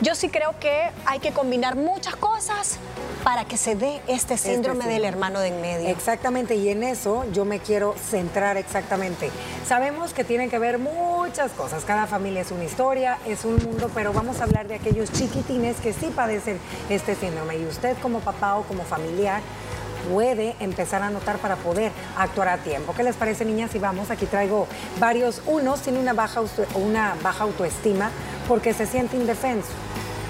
Yo 0.00 0.14
sí 0.14 0.28
creo 0.28 0.58
que 0.58 0.90
hay 1.06 1.20
que 1.20 1.32
combinar 1.32 1.76
muchas 1.76 2.16
cosas 2.16 2.78
para 3.24 3.44
que 3.44 3.56
se 3.56 3.76
dé 3.76 3.96
este, 4.08 4.34
este 4.34 4.38
síndrome 4.38 4.86
del 4.86 5.04
hermano 5.04 5.40
de 5.40 5.48
en 5.48 5.60
medio. 5.60 5.88
Exactamente, 5.88 6.54
y 6.56 6.68
en 6.68 6.82
eso 6.82 7.24
yo 7.32 7.44
me 7.44 7.60
quiero 7.60 7.94
centrar 8.10 8.56
exactamente. 8.56 9.30
Sabemos 9.66 10.12
que 10.12 10.24
tienen 10.24 10.50
que 10.50 10.58
ver 10.58 10.78
muchas 10.78 11.52
cosas, 11.52 11.84
cada 11.84 12.06
familia 12.06 12.40
es 12.40 12.50
una 12.50 12.64
historia, 12.64 13.18
es 13.26 13.44
un 13.44 13.56
mundo, 13.56 13.90
pero 13.94 14.12
vamos 14.12 14.40
a 14.40 14.44
hablar 14.44 14.66
de 14.66 14.74
aquellos 14.74 15.12
chiquitines 15.12 15.76
que 15.76 15.92
sí 15.92 16.12
padecen 16.14 16.58
este 16.88 17.14
síndrome 17.14 17.58
y 17.58 17.66
usted 17.66 17.96
como 17.98 18.20
papá 18.22 18.56
o 18.56 18.62
como 18.62 18.84
familiar 18.84 19.42
puede 20.10 20.56
empezar 20.60 21.02
a 21.02 21.10
notar 21.10 21.38
para 21.38 21.56
poder 21.56 21.92
actuar 22.16 22.48
a 22.48 22.58
tiempo. 22.58 22.92
¿Qué 22.94 23.02
les 23.02 23.16
parece, 23.16 23.44
niñas? 23.44 23.74
Y 23.74 23.78
vamos, 23.78 24.10
aquí 24.10 24.26
traigo 24.26 24.66
varios. 24.98 25.42
Unos 25.46 25.80
tiene 25.82 26.00
una 26.00 26.12
baja, 26.12 26.40
una 26.74 27.14
baja 27.22 27.44
autoestima 27.44 28.10
porque 28.48 28.74
se 28.74 28.86
siente 28.86 29.16
indefenso. 29.16 29.70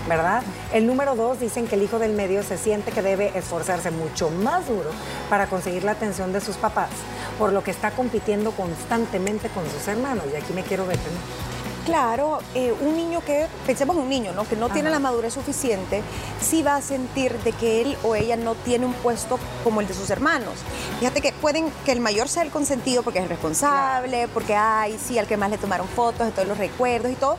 ¿verdad? 0.08 0.42
El 0.72 0.86
número 0.86 1.14
dos 1.14 1.38
dicen 1.38 1.68
que 1.68 1.76
el 1.76 1.82
hijo 1.82 1.98
del 1.98 2.12
medio 2.12 2.42
se 2.42 2.58
siente 2.58 2.90
que 2.90 3.02
debe 3.02 3.30
esforzarse 3.38 3.90
mucho 3.90 4.30
más 4.30 4.66
duro 4.66 4.90
para 5.30 5.46
conseguir 5.46 5.84
la 5.84 5.92
atención 5.92 6.32
de 6.32 6.40
sus 6.40 6.56
papás, 6.56 6.90
por 7.38 7.52
lo 7.52 7.62
que 7.62 7.70
está 7.70 7.92
compitiendo 7.92 8.50
constantemente 8.52 9.48
con 9.48 9.64
sus 9.70 9.86
hermanos. 9.86 10.24
Y 10.32 10.36
aquí 10.36 10.52
me 10.52 10.64
quiero 10.64 10.86
detener. 10.86 11.51
Claro, 11.84 12.38
eh, 12.54 12.72
un 12.80 12.96
niño 12.96 13.24
que, 13.24 13.48
pensemos 13.66 13.96
un 13.96 14.08
niño, 14.08 14.32
¿no? 14.32 14.44
Que 14.44 14.54
no 14.54 14.68
tiene 14.68 14.88
la 14.88 15.00
madurez 15.00 15.34
suficiente, 15.34 16.02
sí 16.40 16.62
va 16.62 16.76
a 16.76 16.80
sentir 16.80 17.36
de 17.40 17.50
que 17.50 17.82
él 17.82 17.96
o 18.04 18.14
ella 18.14 18.36
no 18.36 18.54
tiene 18.54 18.86
un 18.86 18.92
puesto 18.92 19.36
como 19.64 19.80
el 19.80 19.88
de 19.88 19.94
sus 19.94 20.08
hermanos. 20.08 20.54
Fíjate 21.00 21.20
que 21.20 21.32
pueden 21.32 21.72
que 21.84 21.90
el 21.90 21.98
mayor 21.98 22.28
sea 22.28 22.44
el 22.44 22.50
consentido 22.50 23.02
porque 23.02 23.18
es 23.18 23.24
el 23.24 23.28
responsable, 23.28 24.28
porque 24.28 24.54
ay, 24.54 24.96
sí, 25.04 25.18
al 25.18 25.26
que 25.26 25.36
más 25.36 25.50
le 25.50 25.58
tomaron 25.58 25.88
fotos 25.88 26.24
de 26.26 26.32
todos 26.32 26.46
los 26.46 26.56
recuerdos 26.56 27.10
y 27.10 27.16
todo. 27.16 27.36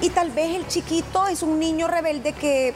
Y 0.00 0.10
tal 0.10 0.30
vez 0.30 0.54
el 0.54 0.66
chiquito 0.68 1.26
es 1.26 1.42
un 1.42 1.58
niño 1.58 1.88
rebelde 1.88 2.32
que 2.32 2.72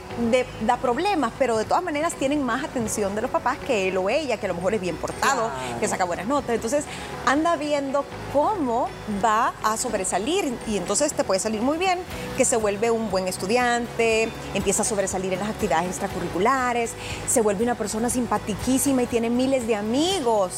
da 0.67 0.77
problemas, 0.79 1.33
pero 1.39 1.57
de 1.57 1.65
todas 1.65 1.83
maneras 1.83 2.15
tienen 2.15 2.43
más 2.43 2.65
atención 2.65 3.15
de 3.15 3.23
los 3.23 3.31
papás 3.31 3.59
que 3.59 3.89
él 3.89 3.97
o 3.97 4.11
ella, 4.11 4.39
que 4.39 4.47
a 4.47 4.49
lo 4.49 4.55
mejor 4.55 4.75
es 4.75 4.81
bien 4.81 4.97
portado, 4.97 5.49
que 5.79 5.87
saca 5.87 6.05
buenas 6.05 6.27
notas. 6.27 6.51
Entonces 6.51 6.85
anda 7.25 7.55
viendo 7.55 8.05
cómo 8.33 8.89
va 9.25 9.55
a 9.63 9.77
sobresalir 9.77 10.53
y 10.67 10.77
entonces 10.77 11.13
te 11.13 11.23
puede 11.23 11.39
salir 11.39 11.63
muy 11.63 11.79
bien, 11.79 12.01
que 12.37 12.45
se 12.45 12.57
vuelve 12.57 12.91
un 12.91 13.09
buen 13.09 13.29
estudiante, 13.29 14.29
empieza 14.55 14.83
a 14.83 14.85
sobresalir 14.85 15.33
en 15.33 15.39
las 15.39 15.51
actividades 15.51 15.91
extracurriculares, 15.91 16.93
se 17.29 17.41
vuelve 17.41 17.63
una 17.63 17.77
persona 17.77 18.11
simpatiquísima 18.11 19.05
y 19.05 19.07
tiene 19.07 19.31
miles 19.31 19.69
de 19.69 19.77
amigos 19.77 20.55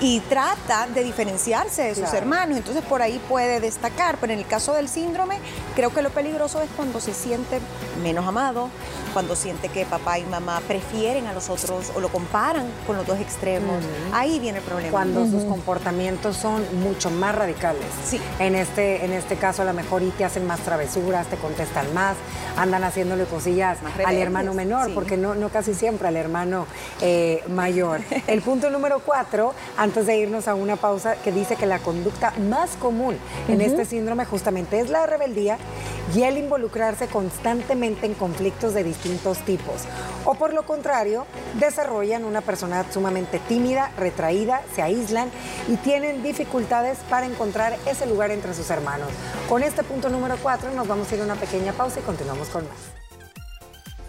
y 0.00 0.18
trata 0.22 0.88
de 0.88 1.04
diferenciarse 1.04 1.82
de 1.82 1.94
sus 1.94 2.12
hermanos. 2.12 2.56
Entonces 2.58 2.82
por 2.82 3.02
ahí 3.02 3.20
puede 3.28 3.60
destacar, 3.60 4.18
pero 4.20 4.32
en 4.32 4.40
el 4.40 4.46
caso 4.48 4.74
del 4.74 4.88
síndrome, 4.88 5.38
creo 5.76 5.94
que 5.94 6.02
lo 6.02 6.07
lo 6.08 6.14
peligroso 6.14 6.62
es 6.62 6.70
cuando 6.74 7.00
se 7.00 7.12
siente 7.12 7.60
menos 8.02 8.26
amado, 8.26 8.70
cuando 9.18 9.34
siente 9.34 9.68
que 9.68 9.84
papá 9.84 10.20
y 10.20 10.24
mamá 10.26 10.60
prefieren 10.68 11.26
a 11.26 11.32
los 11.32 11.50
otros 11.50 11.90
o 11.96 11.98
lo 11.98 12.08
comparan 12.08 12.68
con 12.86 12.96
los 12.96 13.04
dos 13.04 13.18
extremos. 13.18 13.82
Ahí 14.12 14.38
viene 14.38 14.58
el 14.58 14.64
problema. 14.64 14.92
Cuando 14.92 15.26
sus 15.26 15.42
comportamientos 15.42 16.36
son 16.36 16.62
mucho 16.84 17.10
más 17.10 17.34
radicales. 17.34 17.82
Sí. 18.04 18.20
En 18.38 18.54
este, 18.54 19.04
en 19.04 19.12
este 19.12 19.34
caso, 19.34 19.62
a 19.62 19.64
lo 19.64 19.72
mejor 19.72 20.02
y 20.04 20.10
te 20.10 20.24
hacen 20.24 20.46
más 20.46 20.60
travesuras, 20.60 21.26
te 21.26 21.36
contestan 21.36 21.92
más, 21.94 22.14
andan 22.56 22.84
haciéndole 22.84 23.24
cosillas 23.24 23.82
Más 23.82 23.90
al 23.94 23.98
rebeldes, 23.98 24.22
hermano 24.22 24.54
menor, 24.54 24.86
sí. 24.86 24.92
porque 24.94 25.16
no, 25.16 25.34
no 25.34 25.48
casi 25.48 25.74
siempre 25.74 26.06
al 26.06 26.14
hermano 26.14 26.68
eh, 27.00 27.42
mayor. 27.48 28.02
El 28.28 28.40
punto 28.42 28.70
número 28.70 29.00
cuatro, 29.00 29.52
antes 29.76 30.06
de 30.06 30.16
irnos 30.16 30.46
a 30.46 30.54
una 30.54 30.76
pausa, 30.76 31.16
que 31.16 31.32
dice 31.32 31.56
que 31.56 31.66
la 31.66 31.80
conducta 31.80 32.32
más 32.48 32.76
común 32.76 33.16
en 33.48 33.62
este 33.62 33.84
síndrome 33.84 34.24
justamente 34.26 34.78
es 34.78 34.90
la 34.90 35.06
rebeldía 35.06 35.58
y 36.14 36.22
el 36.22 36.38
involucrarse 36.38 37.08
constantemente 37.08 38.06
en 38.06 38.14
conflictos 38.14 38.74
de 38.74 38.84
distintos 38.84 39.07
tipos. 39.44 39.84
O 40.24 40.34
por 40.34 40.52
lo 40.52 40.64
contrario, 40.64 41.26
desarrollan 41.54 42.24
una 42.24 42.40
personalidad 42.40 42.92
sumamente 42.92 43.38
tímida, 43.38 43.90
retraída, 43.96 44.62
se 44.74 44.82
aíslan 44.82 45.30
y 45.68 45.76
tienen 45.76 46.22
dificultades 46.22 46.98
para 47.08 47.26
encontrar 47.26 47.76
ese 47.86 48.06
lugar 48.06 48.30
entre 48.30 48.54
sus 48.54 48.70
hermanos. 48.70 49.08
Con 49.48 49.62
este 49.62 49.82
punto 49.82 50.10
número 50.10 50.36
cuatro 50.42 50.70
nos 50.72 50.86
vamos 50.86 51.10
a 51.10 51.14
ir 51.14 51.22
a 51.22 51.24
una 51.24 51.36
pequeña 51.36 51.72
pausa 51.72 52.00
y 52.00 52.02
continuamos 52.02 52.48
con 52.48 52.64
más. 52.68 52.76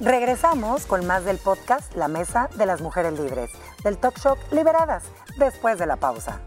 Regresamos 0.01 0.85
con 0.85 1.05
más 1.05 1.25
del 1.25 1.37
podcast 1.37 1.93
La 1.95 2.07
Mesa 2.07 2.49
de 2.55 2.65
las 2.65 2.81
Mujeres 2.81 3.19
Libres, 3.19 3.49
del 3.83 3.97
talk 3.97 4.17
show 4.17 4.37
Liberadas, 4.51 5.03
después 5.37 5.77
de 5.77 5.85
la 5.85 5.97
pausa. 5.97 6.39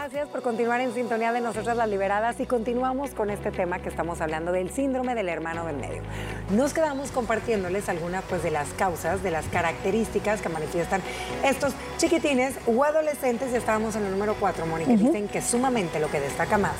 Gracias 0.00 0.28
por 0.28 0.42
continuar 0.42 0.80
en 0.80 0.94
sintonía 0.94 1.32
de 1.32 1.40
Nosotras 1.40 1.76
las 1.76 1.88
Liberadas 1.88 2.38
y 2.38 2.46
continuamos 2.46 3.10
con 3.10 3.30
este 3.30 3.50
tema 3.50 3.80
que 3.80 3.88
estamos 3.88 4.20
hablando 4.20 4.52
del 4.52 4.70
síndrome 4.70 5.16
del 5.16 5.28
hermano 5.28 5.66
del 5.66 5.76
medio. 5.76 6.02
Nos 6.50 6.72
quedamos 6.72 7.10
compartiéndoles 7.10 7.88
algunas 7.88 8.22
pues, 8.26 8.44
de 8.44 8.52
las 8.52 8.68
causas, 8.74 9.24
de 9.24 9.32
las 9.32 9.44
características 9.46 10.40
que 10.40 10.48
manifiestan 10.50 11.02
estos 11.44 11.72
chiquitines 11.96 12.54
o 12.68 12.84
adolescentes 12.84 13.52
estábamos 13.52 13.96
en 13.96 14.04
el 14.04 14.12
número 14.12 14.36
4, 14.38 14.66
Mónica, 14.66 14.92
dicen 14.92 15.26
que 15.26 15.42
sumamente 15.42 15.98
lo 15.98 16.08
que 16.08 16.20
destaca 16.20 16.58
más 16.58 16.76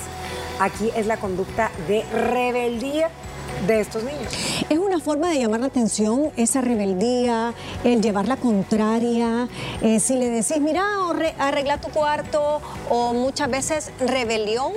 aquí 0.61 0.91
es 0.95 1.09
la 1.09 1.17
conducta 1.17 1.73
de 1.89 2.05
rebeldía 2.13 3.11
de 3.67 3.81
estos 3.81 4.03
niños. 4.05 4.33
Es 4.69 4.79
una 4.79 5.01
forma 5.01 5.29
de 5.31 5.39
llamar 5.41 5.61
la 5.61 5.67
atención 5.67 6.31
esa 6.37 6.61
rebeldía, 6.61 7.55
el 7.85 8.01
llevar 8.01 8.29
la 8.29 8.37
contraria. 8.37 9.49
Eh, 9.83 10.01
si 10.01 10.15
le 10.17 10.31
decís, 10.31 10.61
mira, 10.61 10.83
arre- 11.11 11.35
arregla 11.39 11.79
tu 11.81 11.89
cuarto, 11.89 12.61
o 12.91 13.13
muchas 13.15 13.51
veces 13.51 13.91
rebelión 14.01 14.73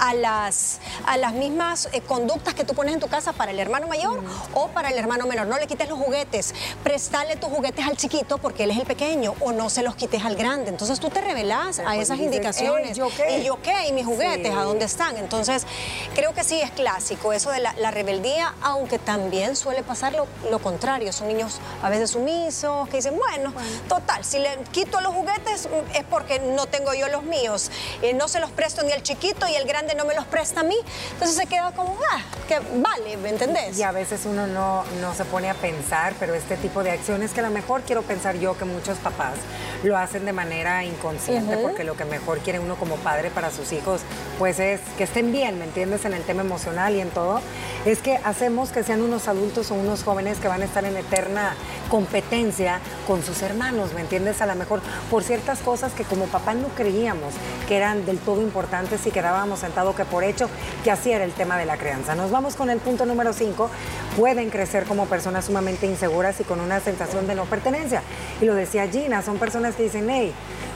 a 0.00 0.14
las, 0.14 0.78
a 1.06 1.16
las 1.16 1.32
mismas 1.34 1.88
eh, 1.92 2.00
conductas 2.00 2.54
que 2.54 2.64
tú 2.64 2.74
pones 2.74 2.94
en 2.94 3.00
tu 3.00 3.08
casa 3.08 3.32
para 3.32 3.50
el 3.52 3.58
hermano 3.60 3.86
mayor 3.86 4.22
o 4.54 4.68
para 4.68 4.88
el 4.88 4.98
hermano 4.98 5.26
menor. 5.26 5.46
No 5.46 5.58
le 5.58 5.66
quites 5.66 5.88
los 5.88 5.98
juguetes, 5.98 6.54
prestale 6.82 7.36
tus 7.36 7.50
juguetes 7.50 7.86
al 7.86 7.96
chiquito 7.96 8.38
porque 8.38 8.64
él 8.64 8.70
es 8.70 8.78
el 8.78 8.86
pequeño 8.86 9.34
o 9.40 9.52
no 9.52 9.68
se 9.70 9.82
los 9.82 9.94
quites 9.94 10.24
al 10.24 10.36
grande. 10.36 10.70
Entonces 10.70 10.98
tú 11.00 11.10
te 11.10 11.20
revelás 11.20 11.76
Pero 11.76 11.88
a 11.88 11.92
pues 11.94 12.04
esas 12.08 12.18
dices, 12.18 12.32
indicaciones. 12.32 12.90
"Ey, 12.90 12.94
¿yo 12.96 13.08
qué?" 13.16 13.38
¿Y 13.38 13.44
yo 13.44 13.62
qué? 13.62 13.88
¿Y 13.88 13.92
mis 13.92 14.06
juguetes? 14.06 14.52
Sí. 14.52 14.58
¿A 14.58 14.62
dónde 14.64 14.84
están? 14.86 15.16
Entonces, 15.18 15.66
creo 16.14 16.34
que 16.34 16.44
sí 16.44 16.60
es 16.60 16.70
clásico 16.70 17.32
eso 17.32 17.50
de 17.50 17.60
la, 17.60 17.74
la 17.74 17.90
rebeldía, 17.90 18.54
aunque 18.62 18.98
también 18.98 19.54
suele 19.56 19.82
pasar 19.82 20.14
lo, 20.14 20.26
lo 20.50 20.58
contrario. 20.60 21.12
Son 21.12 21.28
niños 21.28 21.58
a 21.82 21.90
veces 21.90 22.10
sumisos, 22.10 22.88
que 22.88 22.96
dicen, 22.96 23.16
bueno, 23.16 23.52
total, 23.88 24.24
si 24.24 24.38
le 24.38 24.56
quito 24.72 25.00
los 25.00 25.14
juguetes 25.14 25.68
mm, 25.68 25.96
es 25.96 26.04
porque 26.04 26.38
no 26.40 26.66
tengo 26.66 26.94
yo 26.94 27.08
los 27.08 27.22
míos. 27.24 27.70
Eh, 28.02 28.14
no 28.14 28.28
se 28.28 28.40
los 28.40 28.50
presto 28.50 28.82
ni 28.82 28.92
al 28.92 29.02
chiquito 29.02 29.46
y 29.48 29.54
el 29.54 29.66
grande 29.66 29.89
no 29.94 30.04
me 30.04 30.14
los 30.14 30.24
presta 30.26 30.60
a 30.60 30.62
mí. 30.62 30.76
Entonces 31.12 31.36
se 31.36 31.46
queda 31.46 31.72
como, 31.72 31.96
ah, 32.12 32.20
que 32.48 32.58
vale, 32.80 33.16
¿me 33.16 33.30
entendés? 33.30 33.78
Y 33.78 33.82
a 33.82 33.92
veces 33.92 34.22
uno 34.24 34.46
no, 34.46 34.84
no 35.00 35.14
se 35.14 35.24
pone 35.24 35.50
a 35.50 35.54
pensar, 35.54 36.14
pero 36.18 36.34
este 36.34 36.56
tipo 36.56 36.82
de 36.82 36.90
acciones 36.90 37.32
que 37.32 37.40
a 37.40 37.44
lo 37.44 37.50
mejor 37.50 37.82
quiero 37.82 38.02
pensar 38.02 38.36
yo 38.36 38.56
que 38.56 38.64
muchos 38.64 38.98
papás 38.98 39.34
lo 39.82 39.96
hacen 39.96 40.24
de 40.24 40.32
manera 40.32 40.84
inconsciente, 40.84 41.54
Ujú. 41.56 41.62
porque 41.62 41.84
lo 41.84 41.96
que 41.96 42.04
mejor 42.04 42.38
quiere 42.40 42.58
uno 42.60 42.76
como 42.76 42.96
padre 42.96 43.30
para 43.30 43.50
sus 43.50 43.72
hijos, 43.72 44.02
pues 44.38 44.58
es 44.60 44.80
que 44.98 45.04
estén 45.04 45.32
bien, 45.32 45.58
¿me 45.58 45.64
entiendes? 45.64 46.04
En 46.04 46.12
el 46.12 46.22
tema 46.22 46.42
emocional 46.42 46.94
y 46.94 47.00
en 47.00 47.10
todo, 47.10 47.40
es 47.86 48.00
que 48.00 48.18
hacemos 48.24 48.70
que 48.70 48.82
sean 48.82 49.02
unos 49.02 49.28
adultos 49.28 49.70
o 49.70 49.74
unos 49.74 50.02
jóvenes 50.02 50.38
que 50.38 50.48
van 50.48 50.62
a 50.62 50.64
estar 50.66 50.84
en 50.84 50.96
eterna 50.96 51.54
competencia 51.88 52.80
con 53.06 53.22
sus 53.22 53.42
hermanos, 53.42 53.92
¿me 53.94 54.00
entiendes? 54.00 54.40
A 54.40 54.46
lo 54.46 54.54
mejor 54.54 54.80
por 55.10 55.22
ciertas 55.24 55.58
cosas 55.60 55.92
que 55.92 56.04
como 56.04 56.26
papá 56.26 56.54
no 56.54 56.68
creíamos 56.68 57.34
que 57.68 57.76
eran 57.76 58.04
del 58.06 58.18
todo 58.18 58.42
importantes 58.42 59.06
y 59.06 59.10
quedábamos 59.10 59.62
que 59.94 60.04
por 60.04 60.24
hecho 60.24 60.48
que 60.84 60.90
así 60.90 61.10
era 61.10 61.24
el 61.24 61.32
tema 61.32 61.56
de 61.56 61.64
la 61.64 61.76
crianza. 61.76 62.14
Nos 62.14 62.30
vamos 62.30 62.54
con 62.54 62.70
el 62.70 62.78
punto 62.78 63.06
número 63.06 63.32
5. 63.32 63.70
Pueden 64.16 64.50
crecer 64.50 64.84
como 64.84 65.06
personas 65.06 65.46
sumamente 65.46 65.86
inseguras 65.86 66.38
y 66.40 66.44
con 66.44 66.60
una 66.60 66.80
sensación 66.80 67.26
de 67.26 67.34
no 67.34 67.46
pertenencia. 67.46 68.02
Y 68.40 68.44
lo 68.44 68.54
decía 68.54 68.86
Gina, 68.88 69.22
son 69.22 69.38
personas 69.38 69.74
que 69.74 69.84
dicen, 69.84 70.08
hey, 70.10 70.32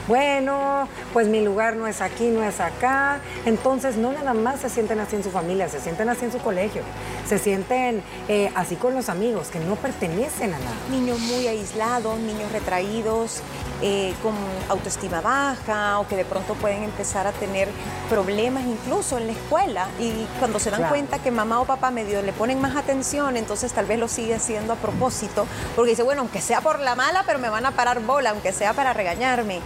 bueno, 0.07 0.87
pues 1.13 1.27
mi 1.27 1.41
lugar 1.43 1.75
no 1.75 1.87
es 1.87 2.01
aquí, 2.01 2.27
no 2.27 2.43
es 2.43 2.59
acá. 2.59 3.19
Entonces 3.45 3.97
no 3.97 4.11
nada 4.11 4.33
más 4.33 4.59
se 4.59 4.69
sienten 4.69 4.99
así 4.99 5.15
en 5.15 5.23
su 5.23 5.31
familia, 5.31 5.67
se 5.69 5.79
sienten 5.79 6.09
así 6.09 6.25
en 6.25 6.31
su 6.31 6.39
colegio, 6.39 6.83
se 7.27 7.37
sienten 7.39 8.03
eh, 8.27 8.51
así 8.55 8.75
con 8.75 8.93
los 8.95 9.09
amigos, 9.09 9.47
que 9.47 9.59
no 9.59 9.75
pertenecen 9.75 10.53
a 10.53 10.59
nada. 10.59 10.71
Niños 10.91 11.19
muy 11.19 11.47
aislados, 11.47 12.19
niños 12.19 12.51
retraídos, 12.51 13.41
eh, 13.81 14.13
con 14.23 14.33
autoestima 14.69 15.19
baja 15.21 15.99
o 15.99 16.07
que 16.07 16.15
de 16.15 16.23
pronto 16.25 16.53
pueden 16.55 16.83
empezar 16.83 17.27
a 17.27 17.31
tener 17.33 17.67
problemas 18.09 18.63
incluso 18.63 19.17
en 19.17 19.27
la 19.27 19.33
escuela 19.33 19.87
y 19.99 20.25
cuando 20.39 20.59
se 20.59 20.69
dan 20.71 20.79
Claro. 20.79 20.93
cuenta 20.93 21.19
que 21.19 21.29
mamá 21.31 21.59
o 21.59 21.65
papá 21.65 21.91
medio 21.91 22.21
le 22.21 22.31
ponen 22.31 22.61
más 22.61 22.75
atención, 22.75 23.35
entonces 23.37 23.73
tal 23.73 23.85
vez 23.85 23.99
lo 23.99 24.07
sigue 24.07 24.35
haciendo 24.35 24.73
a 24.73 24.75
propósito, 24.77 25.45
porque 25.75 25.91
dice, 25.91 26.03
bueno, 26.03 26.21
aunque 26.21 26.41
sea 26.41 26.61
por 26.61 26.79
la 26.79 26.95
mala, 26.95 27.23
pero 27.25 27.37
me 27.39 27.49
van 27.49 27.65
a 27.65 27.71
parar 27.71 27.99
bola, 28.01 28.29
aunque 28.31 28.53
sea 28.53 28.73
para 28.73 28.93
regañarme. 28.93 29.59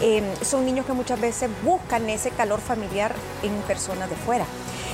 Eh, 0.00 0.34
son 0.42 0.64
niños 0.66 0.86
que 0.86 0.92
muchas 0.92 1.20
veces 1.20 1.50
buscan 1.62 2.08
ese 2.10 2.30
calor 2.30 2.60
familiar 2.60 3.14
en 3.42 3.52
personas 3.62 4.10
de 4.10 4.16
fuera. 4.16 4.44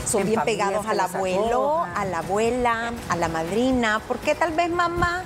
Son 0.07 0.23
En 0.23 0.29
bien 0.29 0.41
pegados 0.43 0.87
al 0.87 0.99
abuelo, 1.01 1.85
a 1.95 2.05
la 2.05 2.19
abuela, 2.19 2.93
a 3.09 3.17
la 3.17 3.29
madrina, 3.29 4.01
porque 4.09 4.35
tal 4.35 4.53
vez 4.53 4.69
mamá 4.71 5.25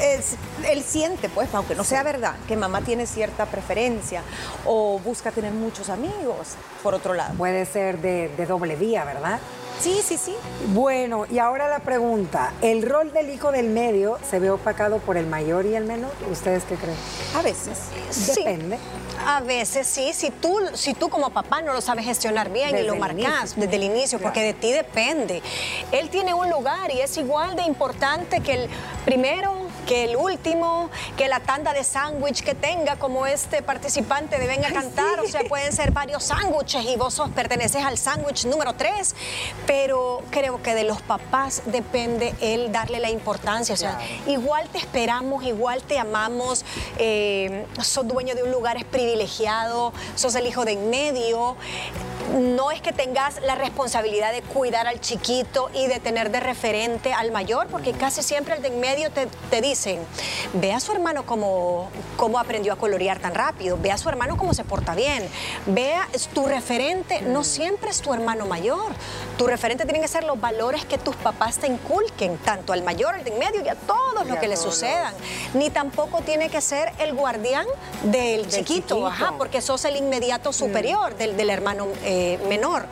es- 0.00 0.36
él 0.68 0.82
siente, 0.82 1.28
pues, 1.28 1.52
aunque 1.54 1.74
no 1.74 1.84
sea 1.84 2.02
verdad, 2.02 2.34
que 2.48 2.56
mamá 2.56 2.80
tiene 2.82 3.06
cierta 3.06 3.46
preferencia 3.46 4.22
o 4.64 4.98
busca 5.00 5.30
tener 5.32 5.52
muchos 5.52 5.88
amigos, 5.90 6.54
por 6.82 6.94
otro 6.94 7.14
lado. 7.14 7.34
Puede 7.34 7.64
ser 7.66 7.98
de, 8.00 8.28
de 8.36 8.46
doble 8.46 8.76
vía, 8.76 9.04
¿verdad? 9.04 9.38
Sí, 9.82 10.00
sí, 10.04 10.16
sí. 10.16 10.34
Bueno, 10.68 11.26
y 11.28 11.38
ahora 11.40 11.66
la 11.68 11.80
pregunta, 11.80 12.52
¿el 12.62 12.88
rol 12.88 13.12
del 13.12 13.30
hijo 13.30 13.50
del 13.50 13.68
medio 13.68 14.16
se 14.30 14.38
ve 14.38 14.48
opacado 14.50 14.98
por 14.98 15.16
el 15.16 15.26
mayor 15.26 15.66
y 15.66 15.74
el 15.74 15.84
menor? 15.84 16.12
¿Ustedes 16.30 16.62
qué 16.64 16.76
creen? 16.76 16.96
A 17.36 17.42
veces. 17.42 17.78
Sí. 18.10 18.32
Depende. 18.36 18.78
A 19.26 19.40
veces 19.40 19.86
sí, 19.88 20.12
si 20.12 20.30
tú, 20.30 20.56
si 20.74 20.94
tú 20.94 21.08
como 21.08 21.30
papá 21.30 21.62
no 21.62 21.72
lo 21.72 21.80
sabes 21.80 22.04
gestionar 22.04 22.50
bien 22.50 22.76
y 22.78 22.82
lo 22.82 22.94
marcas 22.96 23.54
desde 23.56 23.76
el 23.76 23.82
inicio, 23.84 24.18
Claro. 24.18 24.32
porque 24.32 24.46
de 24.46 24.54
ti 24.54 24.72
depende. 24.72 25.42
Él 25.90 26.10
tiene 26.10 26.32
un 26.34 26.48
lugar 26.50 26.90
y 26.92 27.00
es 27.00 27.16
igual 27.16 27.56
de 27.56 27.62
importante 27.62 28.40
que 28.40 28.52
el 28.64 28.70
primero, 29.04 29.61
que 29.86 30.04
el 30.04 30.16
último, 30.16 30.90
que 31.16 31.28
la 31.28 31.40
tanda 31.40 31.72
de 31.72 31.84
sándwich 31.84 32.42
que 32.42 32.54
tenga 32.54 32.96
como 32.96 33.26
este 33.26 33.62
participante 33.62 34.38
de 34.38 34.46
Venga 34.46 34.68
a 34.68 34.72
Cantar. 34.72 35.20
O 35.20 35.28
sea, 35.28 35.44
pueden 35.44 35.72
ser 35.72 35.92
varios 35.92 36.24
sándwiches 36.24 36.84
y 36.84 36.96
vos 36.96 37.14
sos, 37.14 37.30
perteneces 37.30 37.84
al 37.84 37.98
sándwich 37.98 38.46
número 38.46 38.74
tres. 38.74 39.14
Pero 39.66 40.22
creo 40.30 40.62
que 40.62 40.74
de 40.74 40.84
los 40.84 41.00
papás 41.02 41.62
depende 41.66 42.34
el 42.40 42.72
darle 42.72 43.00
la 43.00 43.10
importancia. 43.10 43.74
O 43.74 43.78
sea, 43.78 43.98
igual 44.26 44.68
te 44.68 44.78
esperamos, 44.78 45.44
igual 45.44 45.82
te 45.82 45.98
amamos, 45.98 46.64
eh, 46.98 47.66
sos 47.80 48.06
dueño 48.06 48.34
de 48.34 48.42
un 48.42 48.50
lugar 48.50 48.76
es 48.76 48.84
privilegiado, 48.84 49.92
sos 50.16 50.34
el 50.34 50.46
hijo 50.46 50.64
de 50.64 50.72
en 50.72 50.90
medio. 50.90 51.56
No 52.38 52.70
es 52.70 52.80
que 52.80 52.92
tengas 52.92 53.40
la 53.42 53.54
responsabilidad 53.54 54.32
de 54.32 54.42
cuidar 54.42 54.86
al 54.86 55.00
chiquito 55.00 55.70
y 55.74 55.86
de 55.86 56.00
tener 56.00 56.30
de 56.30 56.40
referente 56.40 57.12
al 57.12 57.30
mayor, 57.32 57.66
porque 57.68 57.92
casi 57.92 58.22
siempre 58.22 58.54
el 58.54 58.62
de 58.62 58.68
en 58.68 58.80
medio 58.80 59.10
te, 59.10 59.26
te 59.50 59.60
dicen, 59.60 59.98
ve 60.54 60.72
a 60.72 60.80
su 60.80 60.92
hermano 60.92 61.26
cómo, 61.26 61.90
cómo 62.16 62.38
aprendió 62.38 62.72
a 62.72 62.76
colorear 62.76 63.18
tan 63.18 63.34
rápido, 63.34 63.76
ve 63.80 63.90
a 63.92 63.98
su 63.98 64.08
hermano 64.08 64.36
cómo 64.36 64.54
se 64.54 64.64
porta 64.64 64.94
bien, 64.94 65.28
vea 65.66 66.08
tu 66.32 66.46
referente, 66.46 67.20
no 67.22 67.44
siempre 67.44 67.90
es 67.90 68.00
tu 68.00 68.14
hermano 68.14 68.46
mayor, 68.46 68.92
tu 69.36 69.46
referente 69.46 69.84
tienen 69.84 70.02
que 70.02 70.08
ser 70.08 70.24
los 70.24 70.40
valores 70.40 70.84
que 70.84 70.98
tus 70.98 71.16
papás 71.16 71.58
te 71.58 71.66
inculquen, 71.66 72.38
tanto 72.38 72.72
al 72.72 72.82
mayor, 72.82 73.14
al 73.14 73.24
de 73.24 73.32
en 73.32 73.38
medio 73.38 73.62
y 73.64 73.68
a 73.68 73.74
todos 73.74 74.26
los 74.26 74.38
que 74.38 74.48
le 74.48 74.56
sucedan. 74.56 75.14
Ni 75.54 75.70
tampoco 75.70 76.20
tiene 76.20 76.48
que 76.48 76.60
ser 76.60 76.92
el 76.98 77.14
guardián 77.14 77.66
del, 78.04 78.42
Del 78.42 78.48
chiquito, 78.48 78.64
chiquito. 78.64 79.06
ajá, 79.06 79.34
porque 79.38 79.60
sos 79.60 79.84
el 79.84 79.96
inmediato 79.96 80.52
superior 80.52 81.16
del, 81.16 81.36
del 81.36 81.50
hermano 81.50 81.88
eh, 82.04 82.21
menor. 82.48 82.86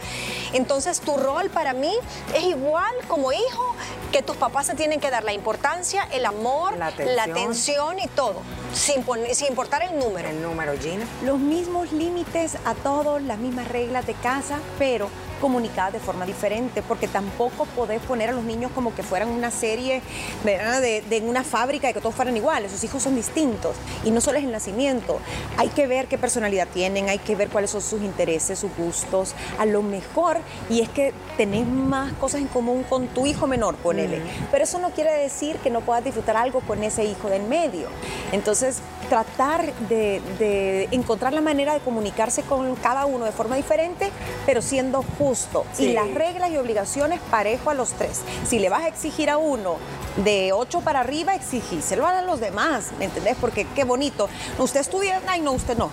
Entonces 0.53 1.01
tu 1.01 1.17
rol 1.17 1.51
para 1.51 1.73
mí 1.73 1.93
es 2.35 2.45
igual 2.45 2.95
como 3.09 3.33
hijo 3.33 3.75
que 4.13 4.23
tus 4.23 4.37
papás 4.37 4.67
se 4.67 4.75
tienen 4.75 5.01
que 5.01 5.11
dar 5.11 5.25
la 5.25 5.33
importancia, 5.33 6.09
el 6.13 6.27
amor, 6.27 6.77
la 6.77 6.89
atención, 7.23 7.99
y 7.99 8.09
todo, 8.09 8.43
sin, 8.73 9.05
sin 9.35 9.49
importar 9.49 9.83
el 9.83 9.99
número. 9.99 10.29
El 10.29 10.43
número, 10.43 10.73
Gina. 10.79 11.07
Los 11.25 11.39
mismos 11.39 11.93
límites 11.93 12.57
a 12.65 12.75
todos, 12.75 13.23
las 13.23 13.39
mismas 13.39 13.69
reglas 13.69 14.07
de 14.07 14.15
casa, 14.15 14.59
pero 14.79 15.09
comunicadas 15.41 15.93
de 15.93 16.01
forma 16.01 16.27
diferente, 16.27 16.83
porque 16.83 17.09
tampoco 17.09 17.65
podés 17.67 18.01
poner 18.03 18.31
a 18.31 18.33
los 18.33 18.45
niños 18.45 18.71
como 18.75 18.95
que 18.95 19.03
fueran 19.03 19.29
una 19.29 19.51
serie 19.51 20.03
De, 20.45 21.03
de, 21.09 21.21
una 21.21 21.45
fábrica 21.45 21.91
y 21.91 21.93
que 21.93 22.01
todos 22.01 22.15
fueran 22.15 22.37
iguales. 22.37 22.73
Sus 22.73 22.85
hijos 22.85 23.03
son 23.03 23.15
distintos 23.15 23.77
y 24.05 24.11
no 24.11 24.21
solo 24.21 24.39
es 24.39 24.45
el 24.45 24.53
nacimiento. 24.53 25.21
Hay 25.57 25.69
que 25.69 25.87
ver 25.87 26.07
qué 26.07 26.19
personalidad 26.19 26.69
tienen, 26.69 27.09
hay 27.09 27.19
que 27.19 27.37
ver 27.37 27.49
cuáles 27.49 27.71
son 27.71 27.83
sus 27.83 28.03
intereses, 28.03 28.59
sus 28.59 28.71
gustos. 28.77 29.35
A 29.59 29.67
lo 29.67 29.83
mejor, 29.83 30.39
y 30.69 30.81
es 30.81 30.89
que 30.89 31.13
tenés 31.37 31.67
más 31.67 32.13
cosas 32.15 32.41
en 32.41 32.49
común 32.49 32.85
con 32.85 33.09
tu 33.09 33.27
hijo 33.27 33.47
menor, 33.47 33.77
ponele. 33.77 34.23
Pero 34.51 34.65
eso 34.65 34.79
no 34.79 34.91
quiere 34.91 35.13
decir 35.13 35.57
que 35.57 35.71
no 35.71 35.81
puedas 35.81 36.05
disfrutar 36.05 36.37
algo 36.37 36.61
con 36.61 36.83
ese 36.83 37.05
hijo 37.05 37.29
del 37.29 37.43
medio. 37.43 37.89
Entonces, 38.33 38.79
tratar 39.11 39.75
de, 39.89 40.89
encontrar 40.93 41.33
la 41.33 41.41
manera 41.41 41.75
de 41.75 41.81
comunicarse 41.81 42.43
con 42.43 42.77
cada 42.77 43.07
uno 43.07 43.25
de 43.25 43.33
forma 43.33 43.57
diferente, 43.57 44.11
pero 44.47 44.63
siendo 44.63 45.05
justo. 45.19 45.67
Y 45.79 45.93
las 45.93 46.09
reglas 46.15 46.51
y 46.53 46.57
obligaciones 46.57 47.21
parejo 47.29 47.71
a 47.71 47.75
los 47.75 47.91
tres. 47.91 48.23
Si 48.47 48.61
le 48.61 48.69
vas 48.69 48.85
a 48.85 48.89
exigir 48.89 49.29
a 49.29 49.37
uno 49.37 49.77
de 50.25 50.53
ocho 50.53 50.81
para 50.81 51.01
arriba, 51.01 51.35
exigíselo 51.35 52.07
a 52.07 52.23
los 52.23 52.39
demás, 52.39 52.93
¿me 53.01 53.07
entendés? 53.07 53.37
Porque 53.41 53.67
qué 53.75 53.83
bonito. 53.83 54.29
Usted 54.59 54.81
estudia, 54.81 55.21
ay 55.27 55.41
no, 55.41 55.53
usted 55.53 55.77
no. 55.77 55.91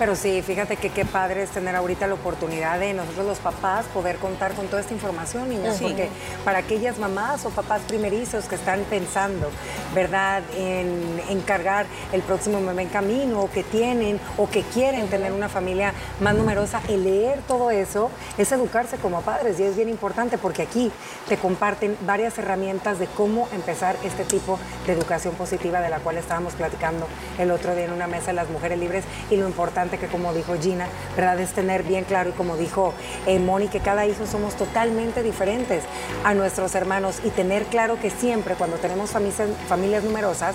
Pero 0.00 0.16
sí, 0.16 0.40
fíjate 0.40 0.78
que 0.78 0.88
qué 0.88 1.04
padre 1.04 1.42
es 1.42 1.50
tener 1.50 1.76
ahorita 1.76 2.06
la 2.06 2.14
oportunidad 2.14 2.80
de 2.80 2.94
nosotros 2.94 3.26
los 3.26 3.38
papás 3.38 3.84
poder 3.92 4.16
contar 4.16 4.54
con 4.54 4.66
toda 4.68 4.80
esta 4.80 4.94
información, 4.94 5.50
niñas, 5.50 5.78
porque 5.78 6.08
para 6.42 6.56
aquellas 6.56 6.98
mamás 6.98 7.44
o 7.44 7.50
papás 7.50 7.82
primerizos 7.86 8.46
que 8.46 8.54
están 8.54 8.80
pensando, 8.88 9.50
¿verdad?, 9.94 10.42
en 10.56 11.20
encargar 11.28 11.84
el 12.12 12.22
próximo 12.22 12.64
bebé 12.64 12.80
en 12.80 12.88
camino, 12.88 13.42
o 13.42 13.50
que 13.50 13.62
tienen, 13.62 14.18
o 14.38 14.48
que 14.48 14.62
quieren 14.62 15.06
tener 15.08 15.32
una 15.32 15.50
familia 15.50 15.92
más 16.18 16.34
numerosa, 16.34 16.80
el 16.88 17.04
leer 17.04 17.42
todo 17.46 17.70
eso 17.70 18.10
es 18.38 18.50
educarse 18.52 18.96
como 18.96 19.20
padres 19.20 19.60
y 19.60 19.64
es 19.64 19.76
bien 19.76 19.90
importante 19.90 20.38
porque 20.38 20.62
aquí 20.62 20.90
te 21.28 21.36
comparten 21.36 21.98
varias 22.06 22.38
herramientas 22.38 22.98
de 22.98 23.06
cómo 23.06 23.50
empezar 23.52 23.96
este 24.02 24.24
tipo 24.24 24.58
de 24.86 24.94
educación 24.94 25.34
positiva 25.34 25.82
de 25.82 25.90
la 25.90 25.98
cual 25.98 26.16
estábamos 26.16 26.54
platicando 26.54 27.06
el 27.38 27.50
otro 27.50 27.74
día 27.74 27.84
en 27.84 27.92
una 27.92 28.06
mesa 28.06 28.28
de 28.28 28.32
las 28.32 28.48
mujeres 28.48 28.78
libres 28.78 29.04
y 29.28 29.36
lo 29.36 29.46
importante 29.46 29.89
que 29.98 30.06
como 30.06 30.32
dijo 30.32 30.54
Gina, 30.60 30.86
¿verdad? 31.16 31.40
Es 31.40 31.52
tener 31.52 31.82
bien 31.82 32.04
claro 32.04 32.30
y 32.30 32.32
como 32.32 32.56
dijo 32.56 32.94
eh, 33.26 33.38
Moni, 33.38 33.68
que 33.68 33.80
cada 33.80 34.06
hijo 34.06 34.26
somos 34.26 34.54
totalmente 34.54 35.22
diferentes 35.22 35.84
a 36.24 36.34
nuestros 36.34 36.74
hermanos 36.74 37.20
y 37.24 37.30
tener 37.30 37.64
claro 37.64 37.98
que 38.00 38.10
siempre 38.10 38.54
cuando 38.54 38.76
tenemos 38.76 39.10
familias, 39.10 39.48
familias 39.68 40.04
numerosas, 40.04 40.54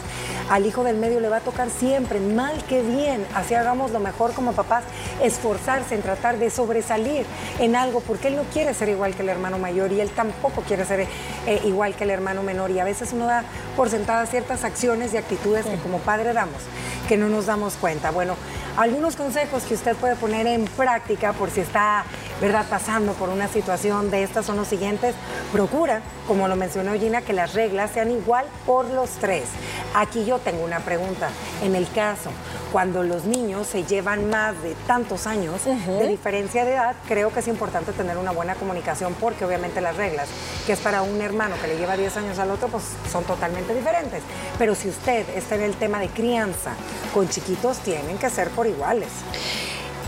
al 0.49 0.65
hijo 0.65 0.83
del 0.83 0.97
medio 0.97 1.19
le 1.19 1.29
va 1.29 1.37
a 1.37 1.41
tocar 1.41 1.69
siempre, 1.69 2.19
mal 2.19 2.63
que 2.65 2.81
bien, 2.81 3.25
así 3.33 3.53
hagamos 3.55 3.91
lo 3.91 3.99
mejor 3.99 4.33
como 4.33 4.53
papás, 4.53 4.83
esforzarse 5.21 5.95
en 5.95 6.01
tratar 6.01 6.37
de 6.37 6.49
sobresalir 6.49 7.25
en 7.59 7.75
algo, 7.75 8.01
porque 8.01 8.27
él 8.27 8.35
no 8.35 8.43
quiere 8.43 8.73
ser 8.73 8.89
igual 8.89 9.15
que 9.15 9.23
el 9.23 9.29
hermano 9.29 9.57
mayor 9.57 9.91
y 9.91 10.01
él 10.01 10.09
tampoco 10.09 10.61
quiere 10.61 10.85
ser 10.85 11.07
eh, 11.47 11.61
igual 11.65 11.95
que 11.95 12.03
el 12.03 12.09
hermano 12.09 12.43
menor 12.43 12.71
y 12.71 12.79
a 12.79 12.83
veces 12.83 13.13
uno 13.13 13.25
da 13.25 13.43
por 13.75 13.89
sentada 13.89 14.25
ciertas 14.25 14.63
acciones 14.63 15.13
y 15.13 15.17
actitudes 15.17 15.65
que 15.65 15.77
como 15.77 15.99
padre 15.99 16.33
damos, 16.33 16.61
que 17.07 17.17
no 17.17 17.29
nos 17.29 17.45
damos 17.45 17.75
cuenta. 17.75 18.11
Bueno, 18.11 18.35
algunos 18.77 19.15
consejos 19.25 19.63
que 19.63 19.73
usted 19.73 19.95
puede 19.95 20.15
poner 20.15 20.45
en 20.45 20.65
práctica 20.65 21.33
por 21.33 21.49
si 21.49 21.61
está, 21.61 22.03
¿verdad?, 22.39 22.63
pasando 22.69 23.13
por 23.13 23.29
una 23.29 23.47
situación 23.47 24.11
de 24.11 24.21
estas 24.21 24.45
son 24.45 24.55
los 24.55 24.67
siguientes. 24.67 25.15
Procura, 25.51 26.01
como 26.27 26.47
lo 26.47 26.55
mencionó 26.55 26.93
Gina, 26.93 27.23
que 27.23 27.33
las 27.33 27.55
reglas 27.55 27.89
sean 27.89 28.11
igual 28.11 28.45
por 28.67 28.85
los 28.85 29.09
tres. 29.13 29.45
Aquí 29.95 30.25
yo 30.25 30.37
tengo 30.37 30.63
una 30.63 30.81
pregunta. 30.81 31.29
En 31.63 31.73
el 31.75 31.89
caso, 31.89 32.29
cuando 32.75 33.03
los 33.03 33.23
niños 33.23 33.67
se 33.67 33.85
llevan 33.85 34.29
más 34.29 34.61
de 34.61 34.75
tantos 34.85 35.27
años 35.27 35.63
de 35.63 36.07
diferencia 36.09 36.65
de 36.65 36.73
edad, 36.73 36.93
creo 37.07 37.31
que 37.31 37.39
es 37.39 37.47
importante 37.47 37.93
tener 37.93 38.17
una 38.17 38.31
buena 38.31 38.55
comunicación 38.55 39.13
porque 39.13 39.45
obviamente 39.45 39.79
las 39.79 39.95
reglas, 39.95 40.27
que 40.65 40.73
es 40.73 40.79
para 40.79 41.01
un 41.01 41.21
hermano 41.21 41.55
que 41.61 41.69
le 41.69 41.77
lleva 41.77 41.95
10 41.95 42.17
años 42.17 42.37
al 42.37 42.51
otro, 42.51 42.67
pues 42.67 42.83
son 43.09 43.23
totalmente 43.23 43.73
diferentes. 43.73 44.21
Pero 44.59 44.75
si 44.75 44.89
usted 44.89 45.25
está 45.37 45.55
en 45.55 45.61
el 45.61 45.75
tema 45.75 45.99
de 45.99 46.09
crianza 46.09 46.73
con 47.13 47.29
chiquitos, 47.29 47.77
tienen 47.77 48.17
que 48.17 48.29
ser 48.29 48.49
por 48.49 48.67
iguales. 48.67 49.07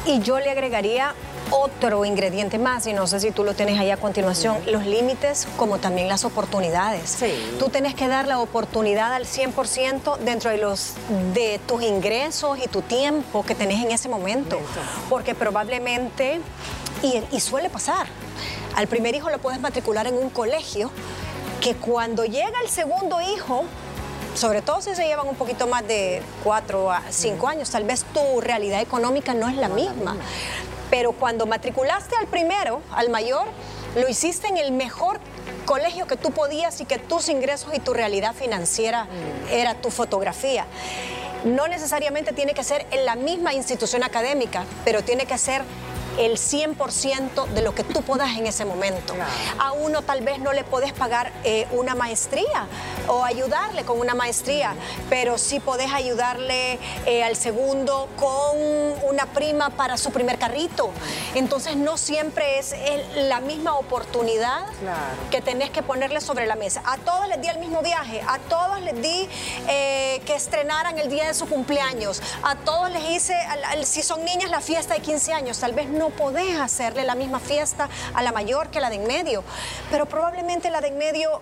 Y 0.05 0.19
yo 0.19 0.37
le 0.37 0.51
agregaría 0.51 1.13
otro 1.51 2.05
ingrediente 2.05 2.57
más, 2.57 2.87
y 2.87 2.93
no 2.93 3.07
sé 3.07 3.19
si 3.19 3.31
tú 3.31 3.43
lo 3.43 3.53
tienes 3.53 3.79
ahí 3.79 3.91
a 3.91 3.97
continuación, 3.97 4.57
los 4.67 4.85
límites 4.85 5.47
como 5.57 5.77
también 5.77 6.07
las 6.07 6.25
oportunidades. 6.25 7.17
Tú 7.59 7.69
tienes 7.69 7.95
que 7.95 8.07
dar 8.07 8.27
la 8.27 8.39
oportunidad 8.39 9.13
al 9.13 9.25
100% 9.25 10.17
dentro 10.19 10.51
de, 10.51 10.57
los, 10.57 10.93
de 11.33 11.59
tus 11.67 11.83
ingresos 11.83 12.59
y 12.63 12.67
tu 12.67 12.81
tiempo 12.81 13.43
que 13.43 13.55
tenés 13.55 13.83
en 13.83 13.91
ese 13.91 14.09
momento, 14.09 14.59
porque 15.09 15.35
probablemente, 15.35 16.39
y, 17.01 17.21
y 17.31 17.39
suele 17.39 17.69
pasar, 17.69 18.07
al 18.75 18.87
primer 18.87 19.15
hijo 19.15 19.29
lo 19.29 19.39
puedes 19.39 19.59
matricular 19.59 20.07
en 20.07 20.15
un 20.15 20.29
colegio 20.29 20.91
que 21.61 21.75
cuando 21.75 22.25
llega 22.25 22.53
el 22.63 22.69
segundo 22.69 23.19
hijo, 23.21 23.63
sobre 24.35 24.61
todo 24.61 24.81
si 24.81 24.93
se 24.93 25.07
llevan 25.07 25.27
un 25.27 25.35
poquito 25.35 25.65
más 25.67 25.87
de 25.87 26.21
cuatro 26.43 26.91
a 26.91 27.01
cinco 27.09 27.47
años, 27.47 27.71
tal 27.71 27.83
vez 27.85 28.05
tu 28.13 28.39
realidad 28.39 28.81
económica 28.81 29.33
no 29.33 29.49
es 29.49 29.55
la 29.55 29.67
misma. 29.67 30.15
Pero 30.89 31.11
cuando 31.11 31.45
matriculaste 31.45 32.15
al 32.15 32.27
primero, 32.27 32.81
al 32.91 33.09
mayor, 33.09 33.47
lo 33.95 34.07
hiciste 34.07 34.47
en 34.47 34.57
el 34.57 34.71
mejor 34.71 35.19
colegio 35.65 36.07
que 36.07 36.15
tú 36.15 36.31
podías 36.31 36.79
y 36.81 36.85
que 36.85 36.97
tus 36.97 37.29
ingresos 37.29 37.73
y 37.73 37.79
tu 37.79 37.93
realidad 37.93 38.33
financiera 38.33 39.07
era 39.51 39.75
tu 39.75 39.91
fotografía. 39.91 40.65
No 41.43 41.67
necesariamente 41.67 42.33
tiene 42.33 42.53
que 42.53 42.63
ser 42.63 42.85
en 42.91 43.05
la 43.05 43.15
misma 43.15 43.53
institución 43.53 44.03
académica, 44.03 44.65
pero 44.85 45.03
tiene 45.03 45.25
que 45.25 45.37
ser 45.37 45.61
el 46.17 46.33
100% 46.33 47.47
de 47.47 47.61
lo 47.61 47.73
que 47.73 47.83
tú 47.83 48.01
puedas 48.01 48.37
en 48.37 48.47
ese 48.47 48.65
momento. 48.65 49.13
A 49.59 49.71
uno 49.73 50.01
tal 50.01 50.21
vez 50.21 50.39
no 50.39 50.53
le 50.53 50.63
puedes 50.63 50.93
pagar 50.93 51.31
eh, 51.43 51.67
una 51.71 51.95
maestría 51.95 52.67
o 53.07 53.23
ayudarle 53.23 53.83
con 53.85 53.99
una 53.99 54.15
maestría, 54.15 54.75
pero 55.09 55.37
sí 55.37 55.59
podés 55.59 55.91
ayudarle 55.93 56.79
eh, 57.05 57.23
al 57.23 57.35
segundo 57.35 58.09
con 58.15 58.57
una 59.09 59.25
prima 59.27 59.69
para 59.69 59.97
su 59.97 60.11
primer 60.11 60.37
carrito. 60.37 60.91
Entonces 61.35 61.75
no 61.75 61.97
siempre 61.97 62.59
es 62.59 62.75
la 63.15 63.39
misma 63.39 63.75
oportunidad 63.75 64.65
que 65.31 65.41
tenés 65.41 65.69
que 65.69 65.83
ponerle 65.83 66.21
sobre 66.21 66.45
la 66.45 66.55
mesa. 66.55 66.81
A 66.85 66.97
todos 66.97 67.27
les 67.27 67.41
di 67.41 67.47
el 67.47 67.59
mismo 67.59 67.81
viaje, 67.81 68.21
a 68.27 68.39
todos 68.39 68.81
les 68.81 69.01
di 69.01 69.29
eh, 69.67 70.21
que 70.25 70.35
estrenaran 70.35 70.97
el 70.99 71.09
día 71.09 71.27
de 71.27 71.33
su 71.33 71.47
cumpleaños, 71.47 72.21
a 72.43 72.55
todos 72.55 72.91
les 72.91 73.09
hice, 73.09 73.35
si 73.83 74.01
son 74.01 74.23
niñas, 74.25 74.49
la 74.49 74.61
fiesta 74.61 74.93
de 74.93 75.01
15 75.01 75.33
años. 75.33 75.59
Tal 75.59 75.73
vez 75.73 75.87
no 75.87 76.06
podés 76.11 76.59
hacerle 76.59 77.03
la 77.03 77.15
misma 77.15 77.39
fiesta 77.39 77.89
a 78.13 78.21
la 78.21 78.31
mayor 78.31 78.69
que 78.69 78.79
la 78.79 78.89
de 78.89 78.95
en 78.95 79.07
medio, 79.07 79.43
pero 79.91 80.05
probablemente 80.05 80.69
la 80.69 80.81
de 80.81 80.89
en 80.89 80.97
medio 80.97 81.41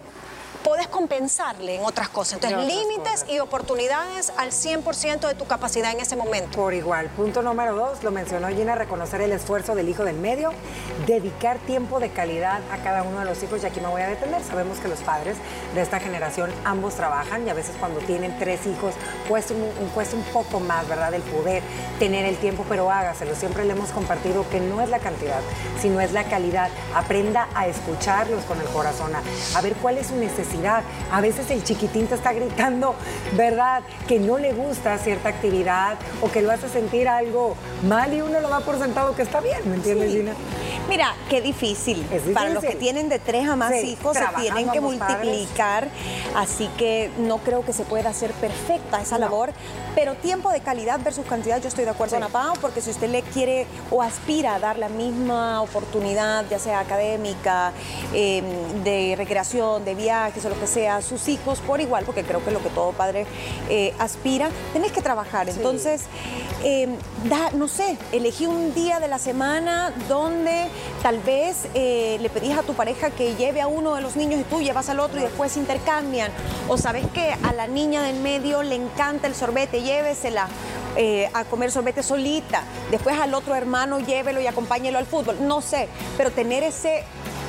puedes 0.65 0.87
compensarle 0.87 1.75
en 1.75 1.85
otras 1.85 2.09
cosas. 2.09 2.41
Entonces, 2.41 2.67
límites 2.67 3.25
y 3.29 3.37
oportunidades 3.37 4.33
al 4.35 4.49
100% 4.49 5.27
de 5.27 5.35
tu 5.35 5.45
capacidad 5.45 5.91
en 5.91 5.99
ese 5.99 6.15
momento. 6.15 6.57
Por 6.57 6.73
igual. 6.73 7.07
Punto 7.09 7.43
número 7.43 7.75
dos, 7.75 8.03
lo 8.03 8.09
mencionó 8.09 8.47
Gina, 8.47 8.73
reconocer 8.73 9.21
el 9.21 9.31
esfuerzo 9.31 9.75
del 9.75 9.87
hijo 9.87 10.03
del 10.03 10.17
medio, 10.17 10.51
dedicar 11.05 11.59
tiempo 11.59 11.99
de 11.99 12.09
calidad 12.09 12.61
a 12.71 12.77
cada 12.77 13.03
uno 13.03 13.19
de 13.19 13.25
los 13.25 13.43
hijos, 13.43 13.61
y 13.61 13.67
aquí 13.67 13.79
me 13.79 13.87
voy 13.87 14.01
a 14.01 14.07
detener. 14.07 14.43
Sabemos 14.43 14.79
que 14.79 14.87
los 14.87 14.99
padres 15.01 15.37
de 15.75 15.81
esta 15.83 15.99
generación 15.99 16.51
ambos 16.63 16.95
trabajan 16.95 17.45
y 17.45 17.51
a 17.51 17.53
veces 17.53 17.75
cuando 17.79 17.99
tienen 17.99 18.35
tres 18.39 18.65
hijos 18.65 18.95
cuesta 19.29 19.53
un, 19.53 19.89
cuesta 19.89 20.15
un 20.15 20.23
poco 20.23 20.59
más, 20.59 20.87
¿verdad?, 20.87 21.13
el 21.13 21.21
poder 21.21 21.61
tener 21.99 22.25
el 22.25 22.37
tiempo, 22.37 22.65
pero 22.67 22.89
hágaselo. 22.89 23.35
Siempre 23.35 23.65
le 23.65 23.73
hemos 23.73 23.91
compartido 23.91 24.49
que 24.49 24.59
no 24.59 24.81
es 24.81 24.89
la 24.89 24.97
cantidad, 24.97 25.41
sino 25.79 26.01
es 26.01 26.11
la 26.11 26.23
calidad. 26.23 26.71
Aprenda 26.95 27.47
a 27.53 27.67
escucharlos 27.67 28.43
con 28.45 28.59
el 28.59 28.67
corazón, 28.69 29.11
a 29.15 29.61
ver 29.61 29.75
cuál 29.75 29.99
es 29.99 30.07
su 30.07 30.15
necesidad 30.15 30.54
a 31.11 31.21
veces 31.21 31.49
el 31.51 31.63
chiquitín 31.63 32.07
te 32.07 32.15
está 32.15 32.33
gritando, 32.33 32.95
¿verdad? 33.35 33.83
Que 34.07 34.19
no 34.19 34.37
le 34.37 34.53
gusta 34.53 34.97
cierta 34.97 35.29
actividad 35.29 35.97
o 36.21 36.31
que 36.31 36.41
lo 36.41 36.51
hace 36.51 36.69
sentir 36.69 37.07
algo 37.07 37.55
mal 37.87 38.13
y 38.13 38.21
uno 38.21 38.39
lo 38.39 38.49
da 38.49 38.59
por 38.61 38.79
sentado 38.79 39.15
que 39.15 39.21
está 39.21 39.41
bien, 39.41 39.59
¿me 39.65 39.75
entiendes, 39.75 40.11
Gina? 40.11 40.33
Mira, 40.87 41.15
qué 41.29 41.41
difícil. 41.41 42.05
Para 42.33 42.49
los 42.49 42.63
que 42.63 42.75
tienen 42.75 43.09
de 43.09 43.17
tres 43.17 43.47
a 43.49 43.55
más 43.55 43.73
hijos 43.83 44.15
se 44.15 44.41
tienen 44.41 44.69
que 44.69 44.81
multiplicar, 44.81 45.87
así 46.35 46.69
que 46.77 47.09
no 47.17 47.39
creo 47.39 47.65
que 47.65 47.73
se 47.73 47.83
pueda 47.83 48.09
hacer 48.09 48.31
perfecta 48.33 49.01
esa 49.01 49.17
labor, 49.17 49.51
pero 49.95 50.13
tiempo 50.15 50.51
de 50.51 50.59
calidad 50.59 50.99
versus 51.03 51.25
cantidad, 51.25 51.59
yo 51.61 51.69
estoy 51.69 51.85
de 51.85 51.91
acuerdo, 51.91 52.17
Ana 52.17 52.29
Pao, 52.29 52.53
porque 52.61 52.81
si 52.81 52.91
usted 52.91 53.09
le 53.09 53.23
quiere 53.23 53.65
o 53.89 54.03
aspira 54.03 54.55
a 54.55 54.59
dar 54.59 54.77
la 54.77 54.89
misma 54.89 55.61
oportunidad, 55.61 56.45
ya 56.49 56.59
sea 56.59 56.79
académica, 56.79 57.71
em, 58.13 58.45
de 58.83 59.15
recreación, 59.17 59.85
de 59.85 59.95
viaje, 59.95 60.39
lo 60.49 60.59
que 60.59 60.67
sea 60.67 60.97
a 60.97 61.01
sus 61.01 61.27
hijos 61.27 61.59
por 61.59 61.81
igual, 61.81 62.03
porque 62.05 62.23
creo 62.23 62.41
que 62.43 62.49
es 62.49 62.53
lo 62.53 62.61
que 62.61 62.69
todo 62.69 62.91
padre 62.91 63.25
eh, 63.69 63.93
aspira, 63.99 64.49
tenés 64.73 64.91
que 64.91 65.01
trabajar. 65.01 65.49
Entonces, 65.49 66.03
eh, 66.63 66.87
da, 67.25 67.51
no 67.51 67.67
sé, 67.67 67.97
elegí 68.11 68.47
un 68.47 68.73
día 68.73 68.99
de 68.99 69.07
la 69.07 69.19
semana 69.19 69.93
donde 70.07 70.67
tal 71.03 71.19
vez 71.19 71.67
eh, 71.73 72.17
le 72.21 72.29
pedís 72.29 72.57
a 72.57 72.63
tu 72.63 72.73
pareja 72.73 73.11
que 73.11 73.35
lleve 73.35 73.61
a 73.61 73.67
uno 73.67 73.95
de 73.95 74.01
los 74.01 74.15
niños 74.15 74.39
y 74.41 74.43
tú 74.43 74.61
llevas 74.61 74.89
al 74.89 74.99
otro 74.99 75.19
y 75.19 75.23
después 75.23 75.57
intercambian. 75.57 76.31
O 76.67 76.77
sabes 76.77 77.05
que 77.13 77.35
a 77.43 77.53
la 77.53 77.67
niña 77.67 78.01
del 78.01 78.19
medio 78.19 78.63
le 78.63 78.75
encanta 78.75 79.27
el 79.27 79.35
sorbete, 79.35 79.81
llévesela. 79.81 80.47
Eh, 80.97 81.29
a 81.33 81.43
comer 81.43 81.71
sorbete 81.71 82.01
solita, 82.01 82.63
después 82.89 83.19
al 83.19 83.33
otro 83.33 83.53
hermano 83.53 83.99
llévelo 83.99 84.39
y 84.39 84.47
acompáñelo 84.47 84.97
al 84.97 85.05
fútbol, 85.05 85.35
no 85.41 85.61
sé, 85.61 85.89
pero 86.15 86.31
tener 86.31 86.63
ese 86.63 87.03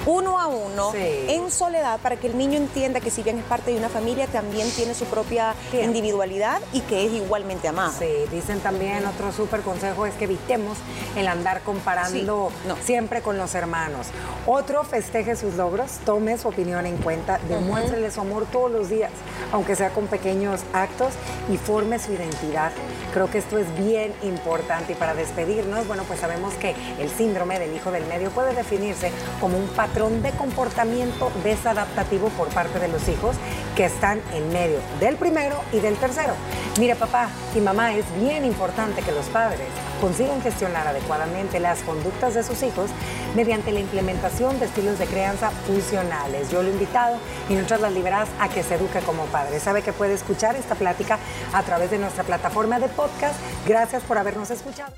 uno 0.07 0.39
a 0.39 0.47
uno, 0.47 0.93
en 0.95 1.51
soledad, 1.51 1.99
para 2.01 2.17
que 2.17 2.29
el 2.29 2.39
niño 2.39 2.57
entienda 2.57 3.01
que 3.01 3.11
si 3.11 3.23
bien 3.23 3.39
es 3.39 3.45
parte 3.45 3.73
de 3.73 3.77
una 3.77 3.89
familia, 3.89 4.29
también 4.29 4.71
tiene 4.71 4.95
su 4.95 5.05
propia 5.07 5.55
individualidad 5.73 6.61
y 6.73 6.81
que 6.81 7.05
es 7.07 7.13
igualmente 7.13 7.69
amado. 7.69 7.93
Sí, 7.99 8.07
dicen 8.31 8.61
también, 8.61 9.05
otro 9.05 9.33
súper 9.33 9.63
consejo 9.63 10.07
es 10.07 10.15
que 10.15 10.25
evitemos 10.25 10.79
el 11.17 11.27
andar 11.27 11.63
comparando 11.63 12.53
siempre 12.85 13.21
con 13.21 13.37
los 13.37 13.55
hermanos. 13.55 14.07
Otro, 14.47 14.85
festeje 14.85 15.35
sus 15.35 15.55
logros, 15.55 15.99
tome 16.05 16.39
su 16.39 16.49
opinión 16.49 16.87
en 16.87 16.97
cuenta, 16.99 17.41
demuéstrele 17.49 18.11
su 18.13 18.21
amor 18.21 18.47
todos 18.47 18.71
los 18.71 18.89
días, 18.89 19.11
aunque 19.53 19.75
sea 19.75 19.91
con 19.91 20.07
pequeños 20.07 20.61
actos, 20.73 21.15
y 21.53 21.57
forme 21.57 21.99
su 21.99 22.13
identidad. 22.13 22.71
Creo 23.13 23.31
que 23.31 23.39
esto 23.39 23.59
es 23.59 23.67
bien 23.77 24.15
importante. 24.23 24.93
Y 24.93 24.95
para 24.95 25.15
despedirnos, 25.15 25.87
bueno, 25.89 26.05
pues 26.05 26.21
sabemos 26.21 26.55
que 26.55 26.75
el 27.01 27.11
síndrome 27.11 27.59
del 27.59 27.75
hijo 27.75 27.91
del 27.91 28.05
medio 28.07 28.31
puede 28.31 28.55
definirse 28.55 29.11
como 29.41 29.59
un 29.59 29.67
patrón 29.69 29.96
de 29.97 30.31
comportamiento 30.33 31.33
desadaptativo 31.43 32.29
por 32.29 32.49
parte 32.49 32.79
de 32.79 32.89
los 32.89 33.09
hijos 33.09 33.35
que 33.75 33.87
están 33.87 34.21
en 34.35 34.53
medio 34.53 34.79
del 35.01 35.17
primero 35.17 35.59
y 35.73 35.81
del 35.81 35.97
tercero. 35.97 36.35
Mire 36.79 36.97
papá 36.97 37.31
y 37.55 37.61
mamá, 37.61 37.95
es 37.95 38.05
bien 38.21 38.45
importante 38.45 39.01
que 39.01 39.11
los 39.11 39.25
padres 39.27 39.67
consigan 39.99 40.43
gestionar 40.43 40.87
adecuadamente 40.87 41.61
las 41.61 41.81
conductas 41.81 42.35
de 42.35 42.43
sus 42.43 42.63
hijos 42.63 42.91
mediante 43.35 43.73
la 43.73 43.81
implementación 43.81 44.61
de 44.61 44.67
estilos 44.67 44.99
de 44.99 45.07
crianza 45.07 45.51
funcionales. 45.67 46.51
Yo 46.51 46.63
lo 46.63 46.69
he 46.69 46.73
invitado 46.73 47.17
y 47.49 47.55
nosotros 47.55 47.81
las 47.81 47.93
liberas 47.95 48.29
a 48.39 48.51
que 48.51 48.63
se 48.63 48.75
eduque 48.75 49.01
como 49.01 49.25
padre. 49.25 49.61
Sabe 49.61 49.81
que 49.81 49.95
puede 49.95 50.13
escuchar 50.13 50.57
esta 50.57 50.75
plática 50.75 51.19
a 51.55 51.63
través 51.63 51.91
de 51.91 51.97
nuestra 51.97 52.23
plataforma 52.23 52.79
de 52.79 52.89
podcast. 52.89 53.37
Gracias 53.67 54.03
por 54.03 54.19
habernos 54.19 54.51
escuchado. 54.51 54.93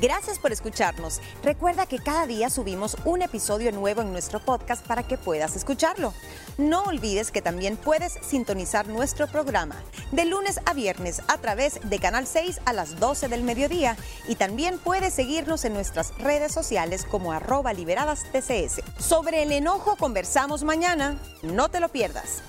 Gracias 0.00 0.38
por 0.38 0.52
escucharnos. 0.52 1.20
Recuerda 1.42 1.86
que 1.86 1.98
cada 1.98 2.26
día 2.26 2.50
subimos 2.50 2.96
un 3.04 3.22
episodio 3.22 3.70
nuevo 3.72 4.02
en 4.02 4.12
nuestro 4.12 4.40
podcast 4.40 4.84
para 4.86 5.04
que 5.04 5.16
puedas 5.16 5.54
escucharlo. 5.56 6.12
No 6.58 6.82
olvides 6.82 7.30
que 7.30 7.42
también 7.42 7.76
puedes 7.76 8.18
sintonizar 8.22 8.88
nuestro 8.88 9.28
programa 9.28 9.76
de 10.12 10.24
lunes 10.24 10.60
a 10.66 10.74
viernes 10.74 11.22
a 11.28 11.38
través 11.38 11.80
de 11.84 11.98
Canal 11.98 12.26
6 12.26 12.60
a 12.64 12.72
las 12.72 12.98
12 12.98 13.28
del 13.28 13.44
mediodía 13.44 13.96
y 14.28 14.34
también 14.34 14.78
puedes 14.78 15.14
seguirnos 15.14 15.64
en 15.64 15.74
nuestras 15.74 16.16
redes 16.18 16.52
sociales 16.52 17.06
como 17.08 17.32
arroba 17.32 17.72
liberadas 17.72 18.24
TCS. 18.32 18.82
Sobre 18.98 19.42
el 19.42 19.52
enojo 19.52 19.96
conversamos 19.96 20.64
mañana. 20.64 21.18
No 21.42 21.68
te 21.68 21.80
lo 21.80 21.88
pierdas. 21.88 22.42